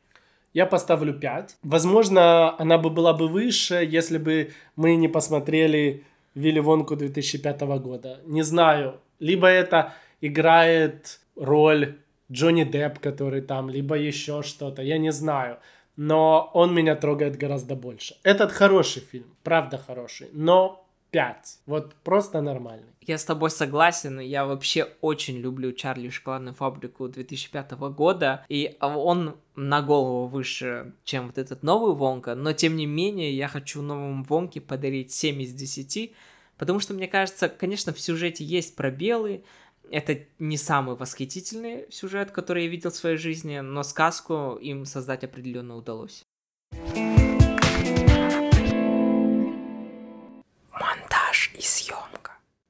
Я 0.58 0.66
поставлю 0.66 1.14
5. 1.14 1.58
Возможно, 1.62 2.60
она 2.60 2.80
бы 2.80 2.90
была 2.90 3.14
бы 3.14 3.28
выше, 3.28 3.76
если 3.76 4.18
бы 4.18 4.54
мы 4.76 4.96
не 4.96 5.08
посмотрели 5.08 6.04
Вилли 6.34 6.60
Вонку 6.62 6.96
2005 6.96 7.62
года. 7.80 8.20
Не 8.26 8.42
знаю. 8.42 9.00
Либо 9.20 9.46
это 9.46 9.94
играет 10.20 11.20
роль 11.36 12.00
Джонни 12.32 12.64
Депп, 12.64 12.98
который 12.98 13.42
там, 13.42 13.70
либо 13.70 13.94
еще 13.94 14.42
что-то, 14.42 14.82
я 14.82 14.98
не 14.98 15.12
знаю. 15.12 15.58
Но 15.96 16.50
он 16.56 16.74
меня 16.74 16.96
трогает 16.96 17.38
гораздо 17.38 17.76
больше. 17.76 18.16
Этот 18.24 18.52
хороший 18.52 19.04
фильм, 19.12 19.28
правда 19.44 19.78
хороший, 19.78 20.30
но 20.34 20.87
5. 21.18 21.62
Вот 21.66 21.96
просто 22.04 22.42
нормальный. 22.42 22.94
Я 23.02 23.18
с 23.18 23.26
тобой 23.26 23.50
согласен. 23.50 24.20
Я 24.20 24.46
вообще 24.46 24.88
очень 25.02 25.38
люблю 25.38 25.72
Чарли 25.72 26.10
шоколадную 26.10 26.54
фабрику 26.54 27.08
2005 27.08 27.72
года. 27.72 28.46
И 28.50 28.78
он 28.80 29.36
на 29.56 29.82
голову 29.82 30.28
выше, 30.28 30.94
чем 31.04 31.26
вот 31.26 31.40
этот 31.40 31.64
новый 31.64 31.96
Вонка. 31.96 32.36
Но 32.36 32.54
тем 32.54 32.76
не 32.76 32.86
менее, 32.86 33.36
я 33.36 33.48
хочу 33.48 33.82
новому 33.82 34.24
Вонке 34.26 34.62
подарить 34.62 35.12
7 35.12 35.42
из 35.42 35.54
10. 35.54 36.14
Потому 36.56 36.80
что, 36.80 36.94
мне 36.94 37.08
кажется, 37.08 37.50
конечно, 37.50 37.94
в 37.94 38.00
сюжете 38.00 38.44
есть 38.44 38.76
пробелы, 38.76 39.44
это 39.90 40.20
не 40.38 40.58
самый 40.58 40.96
восхитительный 40.96 41.86
сюжет, 41.90 42.30
который 42.30 42.66
я 42.66 42.70
видел 42.70 42.92
в 42.92 42.96
своей 42.96 43.18
жизни, 43.18 43.58
но 43.60 43.82
сказку 43.82 44.60
им 44.62 44.86
создать 44.86 45.24
определенно 45.24 45.78
удалось. 45.78 46.26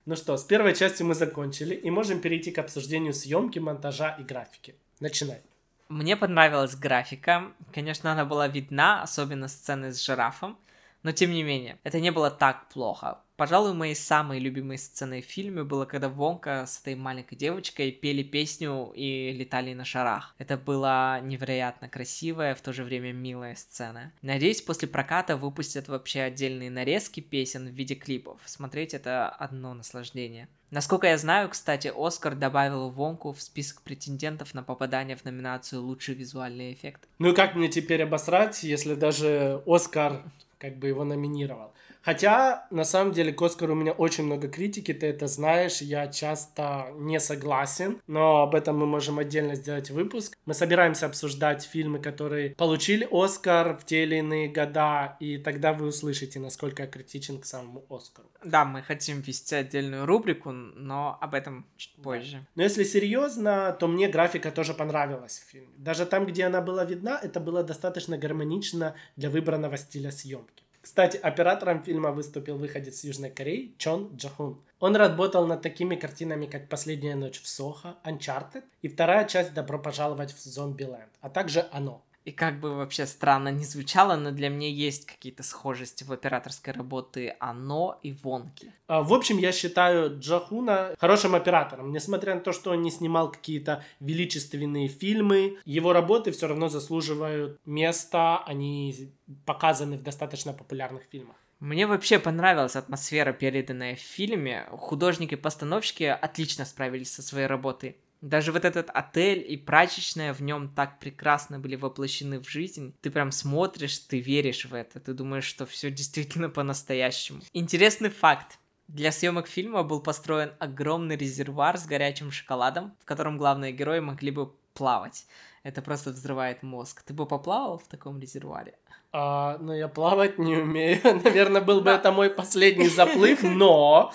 Ну 0.07 0.15
что, 0.15 0.37
с 0.37 0.45
первой 0.45 0.73
частью 0.73 1.05
мы 1.05 1.15
закончили 1.15 1.75
и 1.75 1.89
можем 1.89 2.21
перейти 2.21 2.51
к 2.51 2.59
обсуждению 2.59 3.13
съемки, 3.13 3.59
монтажа 3.59 4.15
и 4.17 4.23
графики. 4.23 4.73
Начинай. 5.01 5.41
Мне 5.89 6.15
понравилась 6.15 6.77
графика. 6.77 7.51
Конечно, 7.73 8.13
она 8.13 8.23
была 8.23 8.47
видна, 8.47 9.03
особенно 9.03 9.49
сцены 9.49 9.91
с 9.91 10.01
жирафом. 10.01 10.57
Но 11.03 11.11
тем 11.11 11.31
не 11.31 11.43
менее, 11.43 11.79
это 11.83 11.99
не 11.99 12.11
было 12.11 12.29
так 12.29 12.67
плохо. 12.69 13.19
Пожалуй, 13.37 13.73
моей 13.73 13.93
самой 13.93 14.39
любимой 14.39 14.79
сценой 14.79 15.21
в 15.21 15.25
фильме 15.25 15.63
было, 15.63 15.85
когда 15.85 16.09
Вонка 16.09 16.65
с 16.65 16.81
этой 16.81 16.95
маленькой 16.95 17.35
девочкой 17.35 17.91
пели 17.91 18.23
песню 18.23 18.91
и 18.95 19.31
летали 19.31 19.75
на 19.75 19.85
шарах. 19.85 20.33
Это 20.39 20.57
была 20.57 21.19
невероятно 21.19 21.87
красивая, 21.87 22.55
в 22.55 22.61
то 22.61 22.73
же 22.73 22.83
время 22.83 23.13
милая 23.13 23.53
сцена. 23.53 24.11
Надеюсь, 24.23 24.63
после 24.63 24.87
проката 24.87 25.37
выпустят 25.37 25.87
вообще 25.87 26.21
отдельные 26.21 26.71
нарезки 26.71 27.19
песен 27.19 27.67
в 27.67 27.73
виде 27.73 27.93
клипов. 27.93 28.41
Смотреть 28.45 28.95
это 28.95 29.29
одно 29.29 29.75
наслаждение. 29.75 30.47
Насколько 30.71 31.07
я 31.07 31.17
знаю, 31.19 31.47
кстати, 31.49 31.93
Оскар 31.95 32.35
добавил 32.35 32.89
Вонку 32.89 33.33
в 33.33 33.41
список 33.41 33.83
претендентов 33.83 34.55
на 34.55 34.63
попадание 34.63 35.15
в 35.15 35.23
номинацию 35.23 35.83
«Лучший 35.83 36.15
визуальный 36.15 36.73
эффект». 36.73 37.07
Ну 37.19 37.29
и 37.29 37.35
как 37.35 37.55
мне 37.55 37.69
теперь 37.69 38.01
обосрать, 38.01 38.63
если 38.63 38.95
даже 38.95 39.61
Оскар 39.67 40.23
как 40.59 40.77
бы 40.77 40.87
его 40.87 41.03
номинировал. 41.03 41.73
Хотя, 42.01 42.67
на 42.71 42.85
самом 42.85 43.11
деле, 43.11 43.33
к 43.33 43.41
Оскару 43.41 43.73
у 43.73 43.75
меня 43.75 43.91
очень 43.91 44.23
много 44.23 44.47
критики, 44.47 44.93
ты 44.93 45.07
это 45.07 45.27
знаешь, 45.27 45.81
я 45.81 46.07
часто 46.07 46.93
не 46.95 47.19
согласен, 47.19 48.01
но 48.07 48.43
об 48.43 48.55
этом 48.55 48.77
мы 48.77 48.85
можем 48.85 49.19
отдельно 49.19 49.55
сделать 49.55 49.89
выпуск. 49.89 50.37
Мы 50.45 50.53
собираемся 50.53 51.05
обсуждать 51.05 51.63
фильмы, 51.63 51.99
которые 51.99 52.51
получили 52.51 53.05
Оскар 53.11 53.77
в 53.77 53.85
те 53.85 54.03
или 54.03 54.15
иные 54.15 54.47
года, 54.47 55.17
и 55.19 55.37
тогда 55.37 55.73
вы 55.73 55.87
услышите, 55.87 56.39
насколько 56.39 56.83
я 56.83 56.87
критичен 56.87 57.41
к 57.41 57.45
самому 57.45 57.83
Оскару. 57.89 58.29
Да, 58.41 58.63
мы 58.63 58.81
хотим 58.81 59.19
вести 59.19 59.55
отдельную 59.55 60.05
рубрику, 60.05 60.51
но 60.51 61.17
об 61.19 61.33
этом 61.33 61.65
чуть 61.75 61.95
позже. 61.95 62.45
Но 62.55 62.63
если 62.63 62.85
серьезно, 62.85 63.75
то 63.77 63.87
мне 63.87 64.07
графика 64.07 64.51
тоже 64.51 64.73
понравилась 64.73 65.43
в 65.45 65.51
фильме. 65.51 65.73
Даже 65.77 66.05
там, 66.05 66.25
где 66.25 66.45
она 66.45 66.61
была 66.61 66.85
видна, 66.85 67.19
это 67.21 67.41
было 67.41 67.63
достаточно 67.63 68.17
гармонично 68.17 68.95
для 69.17 69.29
выбранного 69.29 69.75
стиля 69.75 70.11
съемки. 70.11 70.46
Кстати, 70.87 71.17
оператором 71.17 71.83
фильма 71.83 72.11
выступил 72.11 72.57
выходец 72.57 73.03
Южной 73.03 73.29
Кореи 73.29 73.75
Чон 73.77 74.09
Джахун. 74.15 74.63
Он 74.79 74.95
работал 74.95 75.45
над 75.45 75.61
такими 75.61 75.97
картинами, 75.97 76.45
как 76.45 76.69
«Последняя 76.69 77.15
ночь 77.15 77.41
в 77.41 77.47
Сохо», 77.49 77.97
«Uncharted» 78.05 78.63
и 78.81 78.87
вторая 78.87 79.27
часть 79.27 79.53
«Добро 79.53 79.79
пожаловать 79.79 80.31
в 80.31 80.39
Зомбиленд», 80.39 81.11
а 81.19 81.29
также 81.29 81.67
«Оно». 81.73 82.05
И 82.27 82.33
как 82.33 82.59
бы 82.59 82.75
вообще 82.75 83.05
странно 83.05 83.53
не 83.53 83.63
звучало, 83.63 84.17
но 84.17 84.31
для 84.31 84.49
меня 84.49 84.67
есть 84.67 85.05
какие-то 85.05 85.43
схожести 85.43 86.03
в 86.03 86.11
операторской 86.11 86.73
работе 86.73 87.37
Оно 87.39 87.97
и 88.03 88.11
Вонки. 88.11 88.73
А, 88.87 89.01
в 89.01 89.13
общем, 89.13 89.37
я 89.37 89.53
считаю 89.53 90.19
Джахуна 90.19 90.93
хорошим 90.99 91.35
оператором. 91.35 91.93
Несмотря 91.93 92.35
на 92.35 92.41
то, 92.41 92.51
что 92.51 92.71
он 92.71 92.81
не 92.81 92.91
снимал 92.91 93.31
какие-то 93.31 93.81
величественные 94.01 94.89
фильмы, 94.89 95.55
его 95.63 95.93
работы 95.93 96.31
все 96.31 96.47
равно 96.47 96.67
заслуживают 96.67 97.61
места, 97.65 98.43
они 98.45 99.09
показаны 99.45 99.95
в 99.97 100.03
достаточно 100.03 100.51
популярных 100.51 101.03
фильмах. 101.09 101.37
Мне 101.61 101.87
вообще 101.87 102.19
понравилась 102.19 102.75
атмосфера, 102.75 103.31
переданная 103.31 103.95
в 103.95 103.99
фильме. 103.99 104.67
Художники-постановщики 104.71 106.03
отлично 106.03 106.65
справились 106.65 107.13
со 107.13 107.21
своей 107.21 107.47
работой. 107.47 107.95
Даже 108.21 108.51
вот 108.51 108.65
этот 108.65 108.89
отель 108.93 109.45
и 109.47 109.57
прачечная 109.57 110.33
в 110.33 110.41
нем 110.41 110.69
так 110.69 110.99
прекрасно 110.99 111.59
были 111.59 111.75
воплощены 111.75 112.39
в 112.39 112.49
жизнь. 112.49 112.95
Ты 113.01 113.11
прям 113.11 113.31
смотришь, 113.31 113.99
ты 113.99 114.19
веришь 114.19 114.65
в 114.65 114.73
это, 114.73 114.99
ты 114.99 115.13
думаешь, 115.13 115.45
что 115.45 115.65
все 115.65 115.91
действительно 115.91 116.49
по-настоящему. 116.49 117.41
Интересный 117.53 118.09
факт. 118.09 118.57
Для 118.87 119.11
съемок 119.11 119.47
фильма 119.47 119.83
был 119.83 120.01
построен 120.01 120.53
огромный 120.59 121.17
резервуар 121.17 121.77
с 121.77 121.85
горячим 121.85 122.31
шоколадом, 122.31 122.95
в 123.01 123.05
котором 123.05 123.37
главные 123.37 123.73
герои 123.73 123.99
могли 123.99 124.31
бы 124.31 124.53
плавать. 124.73 125.25
Это 125.63 125.81
просто 125.81 126.11
взрывает 126.11 126.63
мозг. 126.63 127.03
Ты 127.03 127.13
бы 127.13 127.25
поплавал 127.25 127.77
в 127.77 127.87
таком 127.87 128.19
резервуаре? 128.19 128.75
А, 129.11 129.57
ну, 129.59 129.73
я 129.73 129.87
плавать 129.87 130.39
не 130.39 130.55
умею. 130.55 130.99
Наверное, 131.23 131.61
был 131.61 131.81
бы 131.81 131.89
это 131.89 132.11
мой 132.11 132.29
последний 132.29 132.87
заплыв, 132.87 133.43
но 133.43 134.13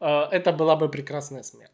а, 0.00 0.28
это 0.30 0.52
была 0.52 0.74
бы 0.76 0.88
прекрасная 0.88 1.42
смерть. 1.42 1.71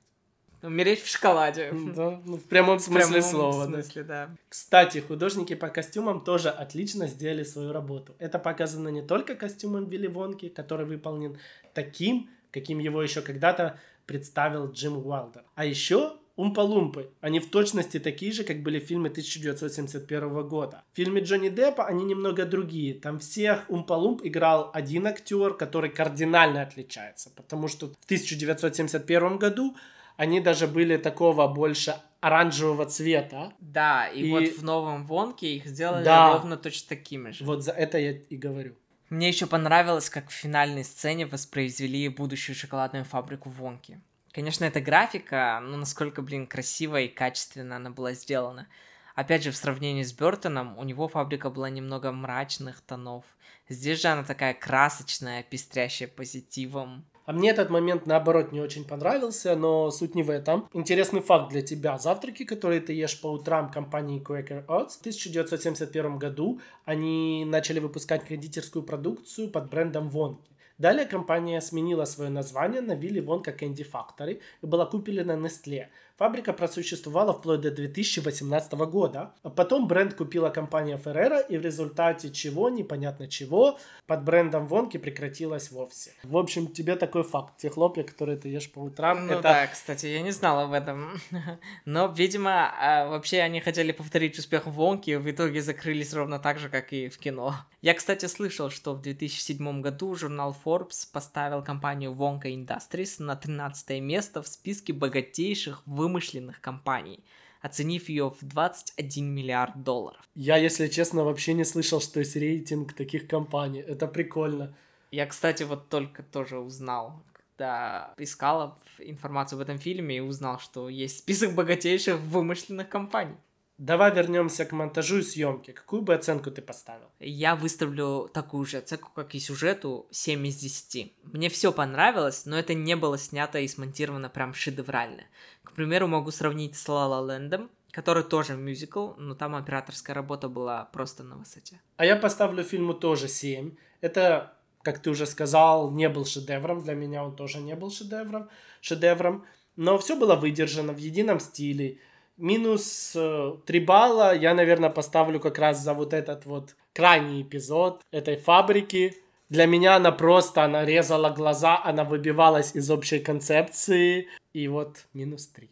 Умереть 0.63 1.03
в 1.03 1.09
шоколаде. 1.09 1.73
Да, 1.95 2.21
ну, 2.25 2.37
в 2.37 2.45
прямом 2.45 2.79
смысле 2.79 3.21
в 3.21 3.25
прямом 3.25 3.53
слова. 3.53 3.67
смысле, 3.67 4.03
да. 4.03 4.31
Кстати, 4.49 4.99
художники 4.99 5.55
по 5.55 5.69
костюмам 5.69 6.25
тоже 6.25 6.49
отлично 6.49 7.07
сделали 7.07 7.45
свою 7.45 7.73
работу. 7.73 8.15
Это 8.19 8.39
показано 8.39 8.89
не 8.89 9.03
только 9.03 9.35
костюмом 9.35 9.89
Вилли 9.89 10.09
Вонки, 10.09 10.49
который 10.49 10.87
выполнен 10.87 11.39
таким, 11.75 12.29
каким 12.51 12.79
его 12.79 13.03
еще 13.03 13.21
когда-то 13.21 13.79
представил 14.07 14.71
Джим 14.73 15.07
Уайлдер. 15.07 15.45
А 15.55 15.65
еще 15.65 16.15
Умпа-Лумпы. 16.39 17.11
Они 17.21 17.41
в 17.41 17.51
точности 17.51 17.99
такие 17.99 18.31
же, 18.31 18.45
как 18.45 18.63
были 18.63 18.79
в 18.79 18.85
фильме 18.85 19.11
1971 19.11 20.49
года. 20.49 20.85
В 20.93 20.97
фильме 20.97 21.21
Джонни 21.21 21.49
Деппа 21.49 21.85
они 21.85 22.05
немного 22.05 22.45
другие. 22.47 22.95
Там 22.95 23.19
всех 23.19 23.69
Умпа-Лумп 23.69 24.21
играл 24.23 24.71
один 24.73 25.09
актер, 25.09 25.55
который 25.55 25.91
кардинально 25.91 26.63
отличается. 26.63 27.31
Потому 27.35 27.67
что 27.67 27.87
в 27.89 28.05
1971 28.05 29.39
году 29.39 29.77
они 30.19 30.41
даже 30.41 30.67
были 30.67 30.97
такого 30.97 31.47
больше 31.47 31.97
оранжевого 32.21 32.87
цвета. 32.87 33.53
Да, 33.61 34.09
и, 34.09 34.23
и... 34.23 34.31
вот 34.31 34.49
в 34.49 34.65
новом 34.65 35.07
Вонке 35.07 35.55
их 35.55 35.67
сделали 35.67 36.05
да. 36.05 36.33
ровно 36.33 36.57
точно 36.57 36.89
такими 36.89 37.31
же. 37.31 37.45
Вот 37.45 37.63
за 37.63 37.71
это 37.71 37.99
я 37.99 38.11
и 38.11 38.37
говорю. 38.37 38.75
Мне 39.11 39.29
еще 39.29 39.47
понравилось, 39.47 40.11
как 40.11 40.29
в 40.29 40.33
финальной 40.33 40.83
сцене 40.83 41.25
воспроизвели 41.25 42.09
будущую 42.09 42.57
шоколадную 42.57 43.05
фабрику 43.05 43.49
Вонки. 43.49 44.01
Конечно, 44.33 44.65
эта 44.65 44.81
графика, 44.81 45.61
ну 45.63 45.77
насколько, 45.77 46.21
блин, 46.21 46.49
красиво 46.49 47.01
и 47.01 47.07
качественно 47.07 47.77
она 47.77 47.91
была 47.91 48.13
сделана. 48.13 48.67
Опять 49.15 49.45
же, 49.45 49.53
в 49.53 49.57
сравнении 49.57 50.03
с 50.03 50.13
Бертоном, 50.13 50.77
у 50.79 50.83
него 50.83 51.07
фабрика 51.07 51.49
была 51.49 51.71
немного 51.71 52.11
мрачных 52.11 52.81
тонов. 52.81 53.25
Здесь 53.69 54.03
же 54.03 54.09
она 54.09 54.25
такая 54.25 54.53
красочная, 54.53 55.45
пестрящая 55.45 56.09
позитивом. 56.09 57.05
А 57.29 57.35
мне 57.35 57.51
этот 57.51 57.69
момент, 57.69 58.07
наоборот, 58.07 58.53
не 58.53 58.61
очень 58.63 58.87
понравился, 58.87 59.55
но 59.55 59.91
суть 59.91 60.15
не 60.15 60.23
в 60.23 60.31
этом. 60.31 60.67
Интересный 60.73 61.21
факт 61.21 61.51
для 61.51 61.61
тебя. 61.61 61.99
Завтраки, 61.99 62.47
которые 62.47 62.81
ты 62.81 62.95
ешь 62.95 63.21
по 63.21 63.27
утрам 63.27 63.71
компании 63.71 64.19
Quaker 64.19 64.65
Oats, 64.65 64.97
в 64.97 65.01
1971 65.01 66.17
году 66.17 66.59
они 66.87 67.45
начали 67.45 67.81
выпускать 67.81 68.25
кондитерскую 68.25 68.83
продукцию 68.83 69.51
под 69.51 69.69
брендом 69.69 70.09
Вонки. 70.09 70.51
Далее 70.79 71.05
компания 71.05 71.61
сменила 71.61 72.07
свое 72.07 72.31
название 72.31 72.81
на 72.81 72.93
Willy 72.93 73.23
Wonka 73.23 73.55
Candy 73.55 73.87
Factory 73.87 74.41
и 74.63 74.67
была 74.67 74.87
куплена 74.87 75.33
Nestle. 75.33 75.89
Фабрика 76.19 76.53
просуществовала 76.53 77.33
вплоть 77.33 77.61
до 77.61 77.71
2018 77.71 78.73
года. 78.73 79.35
Потом 79.55 79.87
бренд 79.87 80.15
купила 80.15 80.51
компания 80.51 80.97
Ferrero, 80.97 81.41
и 81.49 81.57
в 81.57 81.63
результате 81.63 82.31
чего, 82.31 82.69
непонятно 82.71 83.29
чего, 83.29 83.79
под 84.09 84.25
брендом 84.25 84.67
Вонки 84.67 84.97
прекратилась 84.97 85.71
вовсе. 85.71 86.13
В 86.25 86.37
общем, 86.37 86.67
тебе 86.67 86.97
такой 86.97 87.23
факт. 87.23 87.59
Те 87.59 87.71
хлопья, 87.71 88.03
которые 88.03 88.37
ты 88.37 88.49
ешь 88.49 88.69
по 88.69 88.81
утрам, 88.81 89.29
Ну 89.29 89.35
это... 89.35 89.43
да, 89.43 89.67
кстати, 89.69 90.07
я 90.07 90.21
не 90.23 90.33
знал 90.33 90.59
об 90.59 90.73
этом. 90.73 91.21
Но, 91.85 92.09
видимо, 92.09 92.73
а, 92.81 93.07
вообще 93.07 93.39
они 93.39 93.61
хотели 93.61 93.93
повторить 93.93 94.37
успех 94.41 94.67
Вонки, 94.67 95.11
и 95.11 95.17
в 95.17 95.31
итоге 95.31 95.63
закрылись 95.63 96.13
ровно 96.13 96.41
так 96.41 96.59
же, 96.59 96.69
как 96.69 96.93
и 96.93 97.09
в 97.09 97.19
кино. 97.19 97.55
Я, 97.81 97.95
кстати, 97.95 98.27
слышал, 98.27 98.71
что 98.71 98.95
в 98.95 99.03
2007 99.03 99.83
году 99.83 100.17
журнал 100.17 100.57
Forbes 100.65 101.07
поставил 101.13 101.63
компанию 101.63 102.11
Wonka 102.11 102.47
Industries 102.47 103.23
на 103.23 103.37
13 103.37 104.01
место 104.01 104.43
в 104.43 104.49
списке 104.49 104.93
богатейших 104.93 105.85
вымышленных 106.09 106.61
компаний, 106.61 107.21
оценив 107.61 108.09
ее 108.09 108.31
в 108.31 108.43
21 108.43 109.35
миллиард 109.35 109.83
долларов. 109.83 110.21
Я, 110.35 110.57
если 110.57 110.89
честно, 110.89 111.25
вообще 111.25 111.55
не 111.55 111.65
слышал, 111.65 112.01
что 112.01 112.21
есть 112.21 112.37
рейтинг 112.37 112.95
таких 112.95 113.29
компаний. 113.29 113.81
Это 113.81 114.07
прикольно. 114.07 114.75
Я, 115.11 115.27
кстати, 115.27 115.65
вот 115.65 115.89
только 115.89 116.23
тоже 116.23 116.59
узнал, 116.59 117.23
когда 117.33 118.15
искала 118.19 118.79
информацию 118.99 119.57
об 119.57 119.63
этом 119.63 119.79
фильме 119.79 120.17
и 120.17 120.21
узнал, 120.21 120.59
что 120.59 120.89
есть 120.89 121.19
список 121.19 121.55
богатейших 121.55 122.19
вымышленных 122.21 122.89
компаний. 122.89 123.37
Давай 123.79 124.13
вернемся 124.13 124.65
к 124.65 124.73
монтажу 124.73 125.19
и 125.19 125.23
съемке. 125.23 125.73
Какую 125.73 126.03
бы 126.03 126.13
оценку 126.13 126.51
ты 126.51 126.61
поставил? 126.61 127.07
Я 127.21 127.55
выставлю 127.55 128.29
такую 128.35 128.67
же 128.67 128.79
оценку, 128.79 129.13
как 129.15 129.37
и 129.37 129.41
сюжету, 129.41 130.09
7 130.11 130.47
из 130.49 130.57
10. 130.57 131.15
Мне 131.23 131.49
все 131.49 131.73
понравилось, 131.73 132.45
но 132.45 132.59
это 132.59 132.75
не 132.75 132.97
было 132.97 133.17
снято 133.17 133.61
и 133.61 133.69
смонтировано 133.69 134.31
прям 134.31 134.53
шедеврально. 134.53 135.23
К 135.63 135.73
примеру, 135.73 136.09
могу 136.09 136.33
сравнить 136.33 136.75
с 136.75 136.89
La 136.89 137.09
La 137.09 137.25
Land, 137.25 137.69
который 137.93 138.25
тоже 138.25 138.57
мюзикл, 138.57 139.13
но 139.17 139.37
там 139.37 139.55
операторская 139.55 140.13
работа 140.13 140.49
была 140.49 140.87
просто 140.87 141.23
на 141.23 141.37
высоте. 141.37 141.81
А 141.99 142.05
я 142.05 142.17
поставлю 142.17 142.65
фильму 142.65 142.95
тоже 142.95 143.29
7. 143.29 143.77
Это, 144.01 144.55
как 144.83 144.99
ты 144.99 145.11
уже 145.11 145.25
сказал, 145.25 145.93
не 145.93 146.09
был 146.09 146.25
шедевром. 146.25 146.83
Для 146.83 146.95
меня 146.95 147.23
он 147.23 147.37
тоже 147.37 147.59
не 147.59 147.77
был 147.77 147.93
шедевром. 147.93 148.49
шедевром. 148.81 149.47
Но 149.77 149.97
все 149.99 150.17
было 150.17 150.35
выдержано 150.35 150.93
в 150.93 150.99
едином 150.99 151.39
стиле. 151.39 152.01
Минус 152.39 153.15
э, 153.17 153.55
3 153.67 153.81
балла 153.81 154.33
я, 154.33 154.55
наверное, 154.55 154.91
поставлю 154.91 155.41
как 155.41 155.59
раз 155.59 155.83
за 155.83 155.93
вот 155.93 156.13
этот 156.13 156.47
вот 156.47 156.77
крайний 156.95 157.43
эпизод 157.43 158.03
этой 158.13 158.37
фабрики. 158.37 159.17
Для 159.49 159.67
меня 159.67 159.97
она 159.97 160.13
просто, 160.13 160.63
она 160.63 160.85
резала 160.85 161.31
глаза, 161.31 161.83
она 161.83 162.05
выбивалась 162.05 162.77
из 162.77 162.93
общей 162.93 163.19
концепции. 163.19 164.29
И 164.53 164.69
вот 164.69 165.07
минус 165.15 165.49
3. 165.49 165.69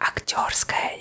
Актерская. 0.00 0.93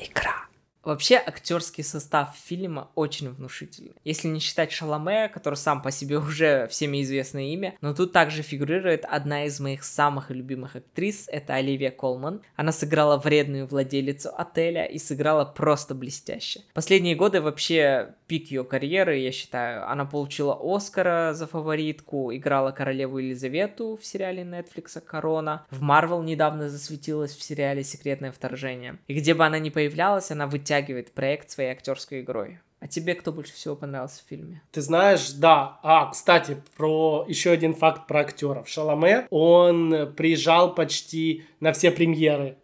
Вообще, 0.83 1.15
актерский 1.15 1.83
состав 1.83 2.35
фильма 2.35 2.89
очень 2.95 3.29
внушительный. 3.29 3.95
Если 4.03 4.27
не 4.27 4.39
считать 4.39 4.71
Шаломе, 4.71 5.29
который 5.29 5.55
сам 5.55 5.81
по 5.81 5.91
себе 5.91 6.17
уже 6.19 6.67
всеми 6.67 7.01
известное 7.01 7.53
имя, 7.53 7.75
но 7.81 7.93
тут 7.93 8.11
также 8.11 8.41
фигурирует 8.41 9.05
одна 9.05 9.45
из 9.45 9.59
моих 9.59 9.83
самых 9.83 10.29
любимых 10.29 10.75
актрис, 10.75 11.27
это 11.27 11.55
Оливия 11.55 11.91
Колман. 11.91 12.41
Она 12.55 12.71
сыграла 12.71 13.17
вредную 13.17 13.65
владелицу 13.65 14.31
отеля 14.35 14.85
и 14.85 14.97
сыграла 14.97 15.45
просто 15.45 15.95
блестяще. 15.95 16.61
Последние 16.73 17.15
годы 17.15 17.41
вообще 17.41 18.15
пик 18.27 18.51
ее 18.51 18.63
карьеры, 18.63 19.17
я 19.17 19.31
считаю. 19.31 19.89
Она 19.89 20.05
получила 20.05 20.57
Оскара 20.61 21.33
за 21.33 21.47
фаворитку, 21.47 22.33
играла 22.33 22.71
королеву 22.71 23.19
Елизавету 23.19 23.97
в 24.01 24.05
сериале 24.05 24.43
Netflix 24.43 24.99
«Корона». 25.01 25.65
В 25.69 25.81
Марвел 25.81 26.23
недавно 26.23 26.69
засветилась 26.69 27.35
в 27.35 27.41
сериале 27.41 27.83
«Секретное 27.83 28.31
вторжение». 28.31 28.97
И 29.07 29.13
где 29.13 29.33
бы 29.33 29.45
она 29.45 29.59
ни 29.59 29.69
появлялась, 29.69 30.31
она 30.31 30.47
вытягивает 30.73 31.11
проект 31.11 31.49
своей 31.49 31.71
актерской 31.71 32.21
игрой. 32.21 32.59
А 32.79 32.87
тебе 32.87 33.15
кто 33.15 33.31
больше 33.31 33.53
всего 33.53 33.75
понравился 33.75 34.21
в 34.23 34.29
фильме? 34.29 34.61
Ты 34.71 34.81
знаешь, 34.81 35.31
да. 35.31 35.79
А, 35.83 36.11
кстати, 36.11 36.57
про 36.75 37.25
еще 37.29 37.51
один 37.51 37.73
факт 37.73 38.07
про 38.07 38.21
актеров. 38.21 38.67
Шаломе, 38.67 39.27
он 39.29 40.13
приезжал 40.17 40.75
почти 40.75 41.45
на 41.61 41.71
все 41.71 41.91
премьеры. 41.91 42.57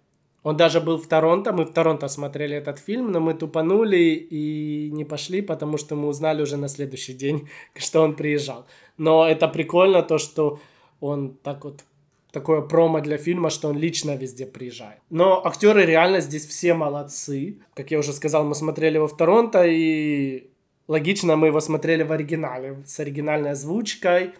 Он 0.43 0.57
даже 0.57 0.81
был 0.81 0.97
в 0.97 1.07
Торонто, 1.07 1.51
мы 1.51 1.65
в 1.65 1.73
Торонто 1.73 2.07
смотрели 2.07 2.55
этот 2.55 2.79
фильм, 2.79 3.11
но 3.11 3.19
мы 3.19 3.33
тупанули 3.33 3.97
и 3.97 4.89
не 4.91 5.05
пошли, 5.05 5.41
потому 5.41 5.77
что 5.77 5.95
мы 5.95 6.07
узнали 6.07 6.41
уже 6.41 6.57
на 6.57 6.69
следующий 6.69 7.13
день, 7.13 7.49
что 7.75 8.01
он 8.01 8.15
приезжал. 8.15 8.65
Но 8.97 9.27
это 9.27 9.47
прикольно, 9.47 10.01
то, 10.01 10.17
что 10.17 10.59
он 11.01 11.37
так 11.43 11.65
вот 11.65 11.83
такое 12.31 12.61
промо 12.61 13.01
для 13.01 13.17
фильма, 13.17 13.49
что 13.49 13.69
он 13.69 13.77
лично 13.77 14.15
везде 14.15 14.45
приезжает. 14.45 14.99
Но 15.09 15.45
актеры 15.45 15.85
реально 15.85 16.21
здесь 16.21 16.45
все 16.45 16.73
молодцы. 16.73 17.59
Как 17.73 17.91
я 17.91 17.99
уже 17.99 18.13
сказал, 18.13 18.43
мы 18.45 18.55
смотрели 18.55 18.95
его 18.95 19.07
в 19.07 19.17
Торонто, 19.17 19.63
и 19.65 20.49
логично, 20.87 21.35
мы 21.35 21.47
его 21.47 21.59
смотрели 21.59 22.03
в 22.03 22.11
оригинале, 22.11 22.83
с 22.85 22.99
оригинальной 22.99 23.51
озвучкой. 23.51 24.33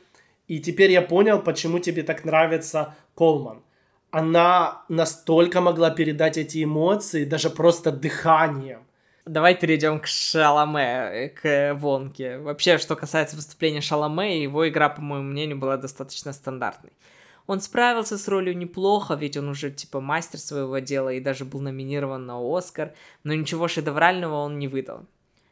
И 0.47 0.59
теперь 0.59 0.91
я 0.91 1.01
понял, 1.01 1.41
почему 1.41 1.79
тебе 1.79 2.03
так 2.03 2.25
нравится 2.25 2.95
Колман. 3.15 3.61
Она 4.11 4.83
настолько 4.89 5.61
могла 5.61 5.91
передать 5.91 6.37
эти 6.37 6.63
эмоции, 6.63 7.25
даже 7.25 7.51
просто 7.51 7.91
дыханием. 7.91 8.79
Давай 9.25 9.53
перейдем 9.53 9.99
к 9.99 10.07
Шаломе, 10.07 11.29
к 11.39 11.75
Вонке. 11.75 12.39
Вообще, 12.39 12.79
что 12.79 12.95
касается 12.95 13.35
выступления 13.35 13.81
Шаломе, 13.81 14.41
его 14.41 14.67
игра, 14.67 14.89
по 14.89 15.01
моему 15.01 15.25
мнению, 15.25 15.59
была 15.59 15.77
достаточно 15.77 16.33
стандартной. 16.33 16.91
Он 17.49 17.61
справился 17.61 18.19
с 18.19 18.27
ролью 18.27 18.55
неплохо, 18.55 19.15
ведь 19.15 19.35
он 19.35 19.49
уже 19.49 19.71
типа 19.71 19.99
мастер 19.99 20.39
своего 20.39 20.77
дела 20.77 21.09
и 21.09 21.19
даже 21.19 21.45
был 21.45 21.61
номинирован 21.61 22.27
на 22.27 22.37
Оскар, 22.37 22.93
но 23.23 23.33
ничего 23.33 23.67
шедеврального 23.67 24.35
он 24.35 24.59
не 24.59 24.67
выдал. 24.67 25.07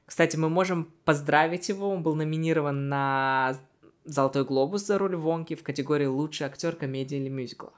Кстати, 0.06 0.38
мы 0.38 0.48
можем 0.48 0.90
поздравить 1.06 1.70
его, 1.70 1.90
он 1.90 2.04
был 2.04 2.14
номинирован 2.14 2.88
на 2.88 3.58
Золотой 4.06 4.46
глобус 4.46 4.86
за 4.86 5.00
роль 5.00 5.16
Вонки 5.16 5.56
в 5.56 5.64
категории 5.64 6.06
лучший 6.06 6.46
актер 6.46 6.76
комедии 6.76 7.18
или 7.18 7.30
мюзикла. 7.30 7.74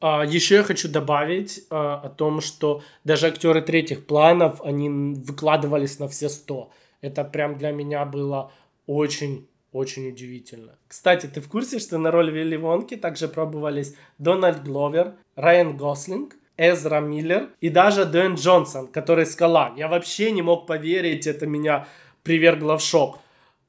А, 0.00 0.24
еще 0.24 0.54
я 0.54 0.62
хочу 0.62 0.88
добавить 0.88 1.66
а, 1.68 2.00
о 2.00 2.08
том, 2.08 2.40
что 2.40 2.80
даже 3.04 3.26
актеры 3.26 3.60
третьих 3.60 4.06
планов, 4.06 4.62
они 4.62 4.88
выкладывались 4.88 5.98
на 5.98 6.08
все 6.08 6.30
сто. 6.30 6.70
Это 7.02 7.24
прям 7.24 7.58
для 7.58 7.72
меня 7.72 8.06
было 8.06 8.50
очень 8.86 9.46
очень 9.72 10.08
удивительно. 10.08 10.78
Кстати, 10.86 11.26
ты 11.26 11.40
в 11.40 11.48
курсе, 11.48 11.78
что 11.78 11.98
на 11.98 12.10
роль 12.10 12.30
Вилли 12.30 12.56
Вонки 12.56 12.96
также 12.96 13.28
пробовались 13.28 13.94
Дональд 14.18 14.62
Гловер, 14.64 15.14
Райан 15.36 15.76
Гослинг, 15.76 16.36
Эзра 16.56 17.00
Миллер 17.00 17.50
и 17.60 17.68
даже 17.68 18.04
Дэн 18.04 18.34
Джонсон, 18.34 18.88
который 18.88 19.26
скала. 19.26 19.72
Я 19.76 19.88
вообще 19.88 20.32
не 20.32 20.42
мог 20.42 20.66
поверить, 20.66 21.26
это 21.26 21.46
меня 21.46 21.86
привергло 22.22 22.78
в 22.78 22.82
шок. 22.82 23.20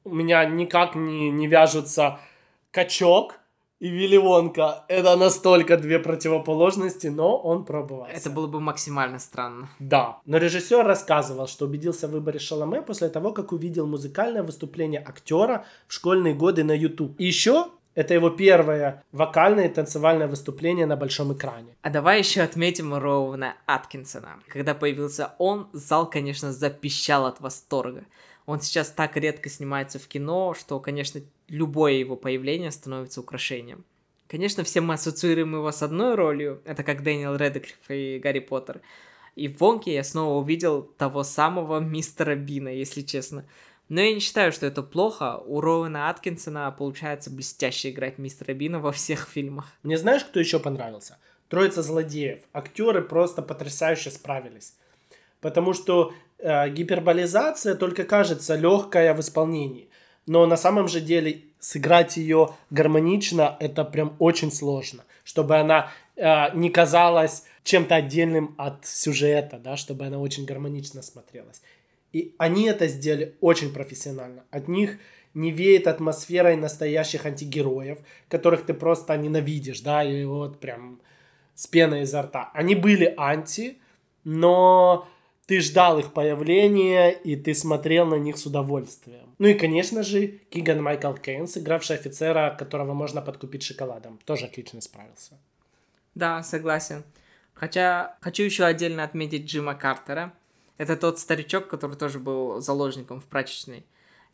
У 0.04 0.14
меня 0.14 0.44
никак 0.44 0.94
не, 0.94 1.30
не 1.30 1.46
вяжутся 1.46 2.18
качок 2.70 3.39
и 3.80 3.88
Вилли 3.88 4.18
Вонка. 4.18 4.84
Это 4.88 5.16
настолько 5.16 5.76
две 5.76 5.98
противоположности, 5.98 7.08
но 7.08 7.36
он 7.36 7.64
пробовался. 7.64 8.14
Это 8.14 8.30
было 8.30 8.46
бы 8.46 8.60
максимально 8.60 9.18
странно. 9.18 9.68
Да. 9.78 10.18
Но 10.26 10.36
режиссер 10.36 10.86
рассказывал, 10.86 11.48
что 11.48 11.64
убедился 11.64 12.06
в 12.06 12.12
выборе 12.12 12.38
Шаломе 12.38 12.82
после 12.82 13.08
того, 13.08 13.32
как 13.32 13.52
увидел 13.52 13.86
музыкальное 13.86 14.42
выступление 14.42 15.00
актера 15.00 15.64
в 15.88 15.94
школьные 15.94 16.34
годы 16.34 16.62
на 16.62 16.72
YouTube. 16.72 17.14
И 17.18 17.24
еще 17.24 17.66
это 17.94 18.14
его 18.14 18.30
первое 18.30 19.02
вокальное 19.12 19.66
и 19.66 19.72
танцевальное 19.72 20.28
выступление 20.28 20.86
на 20.86 20.96
большом 20.96 21.32
экране. 21.32 21.74
А 21.82 21.90
давай 21.90 22.18
еще 22.18 22.42
отметим 22.42 22.94
Роуна 22.94 23.54
Аткинсона. 23.66 24.40
Когда 24.48 24.74
появился 24.74 25.34
он, 25.38 25.68
зал, 25.72 26.08
конечно, 26.08 26.52
запищал 26.52 27.26
от 27.26 27.40
восторга. 27.40 28.04
Он 28.46 28.60
сейчас 28.60 28.90
так 28.90 29.16
редко 29.16 29.48
снимается 29.48 29.98
в 29.98 30.06
кино, 30.06 30.54
что, 30.58 30.80
конечно, 30.80 31.20
любое 31.50 31.92
его 31.94 32.16
появление 32.16 32.70
становится 32.70 33.20
украшением. 33.20 33.84
Конечно, 34.28 34.62
все 34.62 34.80
мы 34.80 34.94
ассоциируем 34.94 35.54
его 35.54 35.70
с 35.70 35.82
одной 35.82 36.14
ролью, 36.14 36.62
это 36.64 36.84
как 36.84 37.02
Дэниел 37.02 37.36
Редклифф 37.36 37.90
и 37.90 38.20
Гарри 38.22 38.38
Поттер. 38.38 38.80
И 39.34 39.48
в 39.48 39.58
Вонке 39.58 39.92
я 39.92 40.04
снова 40.04 40.40
увидел 40.40 40.82
того 40.82 41.24
самого 41.24 41.80
мистера 41.80 42.36
Бина, 42.36 42.68
если 42.68 43.02
честно. 43.02 43.44
Но 43.88 44.00
я 44.00 44.14
не 44.14 44.20
считаю, 44.20 44.52
что 44.52 44.66
это 44.66 44.84
плохо. 44.84 45.38
У 45.46 45.60
Роуэна 45.60 46.10
Аткинсона 46.10 46.70
получается 46.70 47.28
блестяще 47.28 47.90
играть 47.90 48.18
мистера 48.18 48.54
Бина 48.54 48.78
во 48.78 48.92
всех 48.92 49.28
фильмах. 49.28 49.66
Мне 49.82 49.98
знаешь, 49.98 50.24
кто 50.24 50.38
еще 50.38 50.60
понравился? 50.60 51.18
Троица 51.48 51.82
злодеев. 51.82 52.38
Актеры 52.52 53.02
просто 53.02 53.42
потрясающе 53.42 54.12
справились. 54.12 54.74
Потому 55.40 55.72
что 55.72 56.14
э, 56.38 56.70
гиперболизация 56.70 57.74
только 57.74 58.04
кажется 58.04 58.54
легкая 58.54 59.12
в 59.12 59.20
исполнении. 59.20 59.89
Но 60.30 60.46
на 60.46 60.56
самом 60.56 60.86
же 60.86 61.00
деле 61.00 61.40
сыграть 61.58 62.16
ее 62.16 62.50
гармонично 62.70 63.56
это 63.58 63.84
прям 63.84 64.14
очень 64.20 64.52
сложно. 64.52 65.02
Чтобы 65.24 65.56
она 65.56 65.90
э, 66.14 66.54
не 66.54 66.70
казалась 66.70 67.42
чем-то 67.64 67.96
отдельным 67.96 68.54
от 68.56 68.86
сюжета, 68.86 69.58
да, 69.58 69.76
чтобы 69.76 70.06
она 70.06 70.20
очень 70.20 70.44
гармонично 70.44 71.02
смотрелась. 71.02 71.62
И 72.12 72.36
они 72.38 72.66
это 72.66 72.86
сделали 72.86 73.34
очень 73.40 73.72
профессионально. 73.72 74.44
От 74.52 74.68
них 74.68 74.98
не 75.34 75.50
веет 75.50 75.88
атмосферой 75.88 76.54
настоящих 76.54 77.26
антигероев, 77.26 77.98
которых 78.28 78.64
ты 78.64 78.72
просто 78.72 79.16
ненавидишь, 79.16 79.80
да, 79.80 80.04
и 80.04 80.22
вот 80.22 80.60
прям 80.60 81.00
с 81.56 81.66
пеной 81.66 82.02
изо 82.02 82.22
рта. 82.22 82.52
Они 82.54 82.76
были 82.76 83.12
анти, 83.16 83.78
но 84.22 85.08
ты 85.50 85.60
ждал 85.60 85.98
их 85.98 86.12
появления, 86.12 87.10
и 87.10 87.34
ты 87.34 87.54
смотрел 87.54 88.06
на 88.06 88.14
них 88.14 88.38
с 88.38 88.46
удовольствием. 88.46 89.34
Ну 89.40 89.48
и, 89.48 89.54
конечно 89.54 90.04
же, 90.04 90.28
Киган 90.28 90.80
Майкл 90.80 91.12
Кейн, 91.12 91.48
сыгравший 91.48 91.96
офицера, 91.96 92.54
которого 92.56 92.94
можно 92.94 93.20
подкупить 93.20 93.64
шоколадом, 93.64 94.20
тоже 94.24 94.46
отлично 94.46 94.80
справился. 94.80 95.40
Да, 96.14 96.44
согласен. 96.44 97.02
Хотя 97.52 98.16
хочу 98.20 98.44
еще 98.44 98.62
отдельно 98.64 99.02
отметить 99.02 99.46
Джима 99.46 99.74
Картера. 99.74 100.32
Это 100.78 100.96
тот 100.96 101.18
старичок, 101.18 101.66
который 101.66 101.96
тоже 101.96 102.20
был 102.20 102.60
заложником 102.60 103.20
в 103.20 103.24
прачечной. 103.24 103.84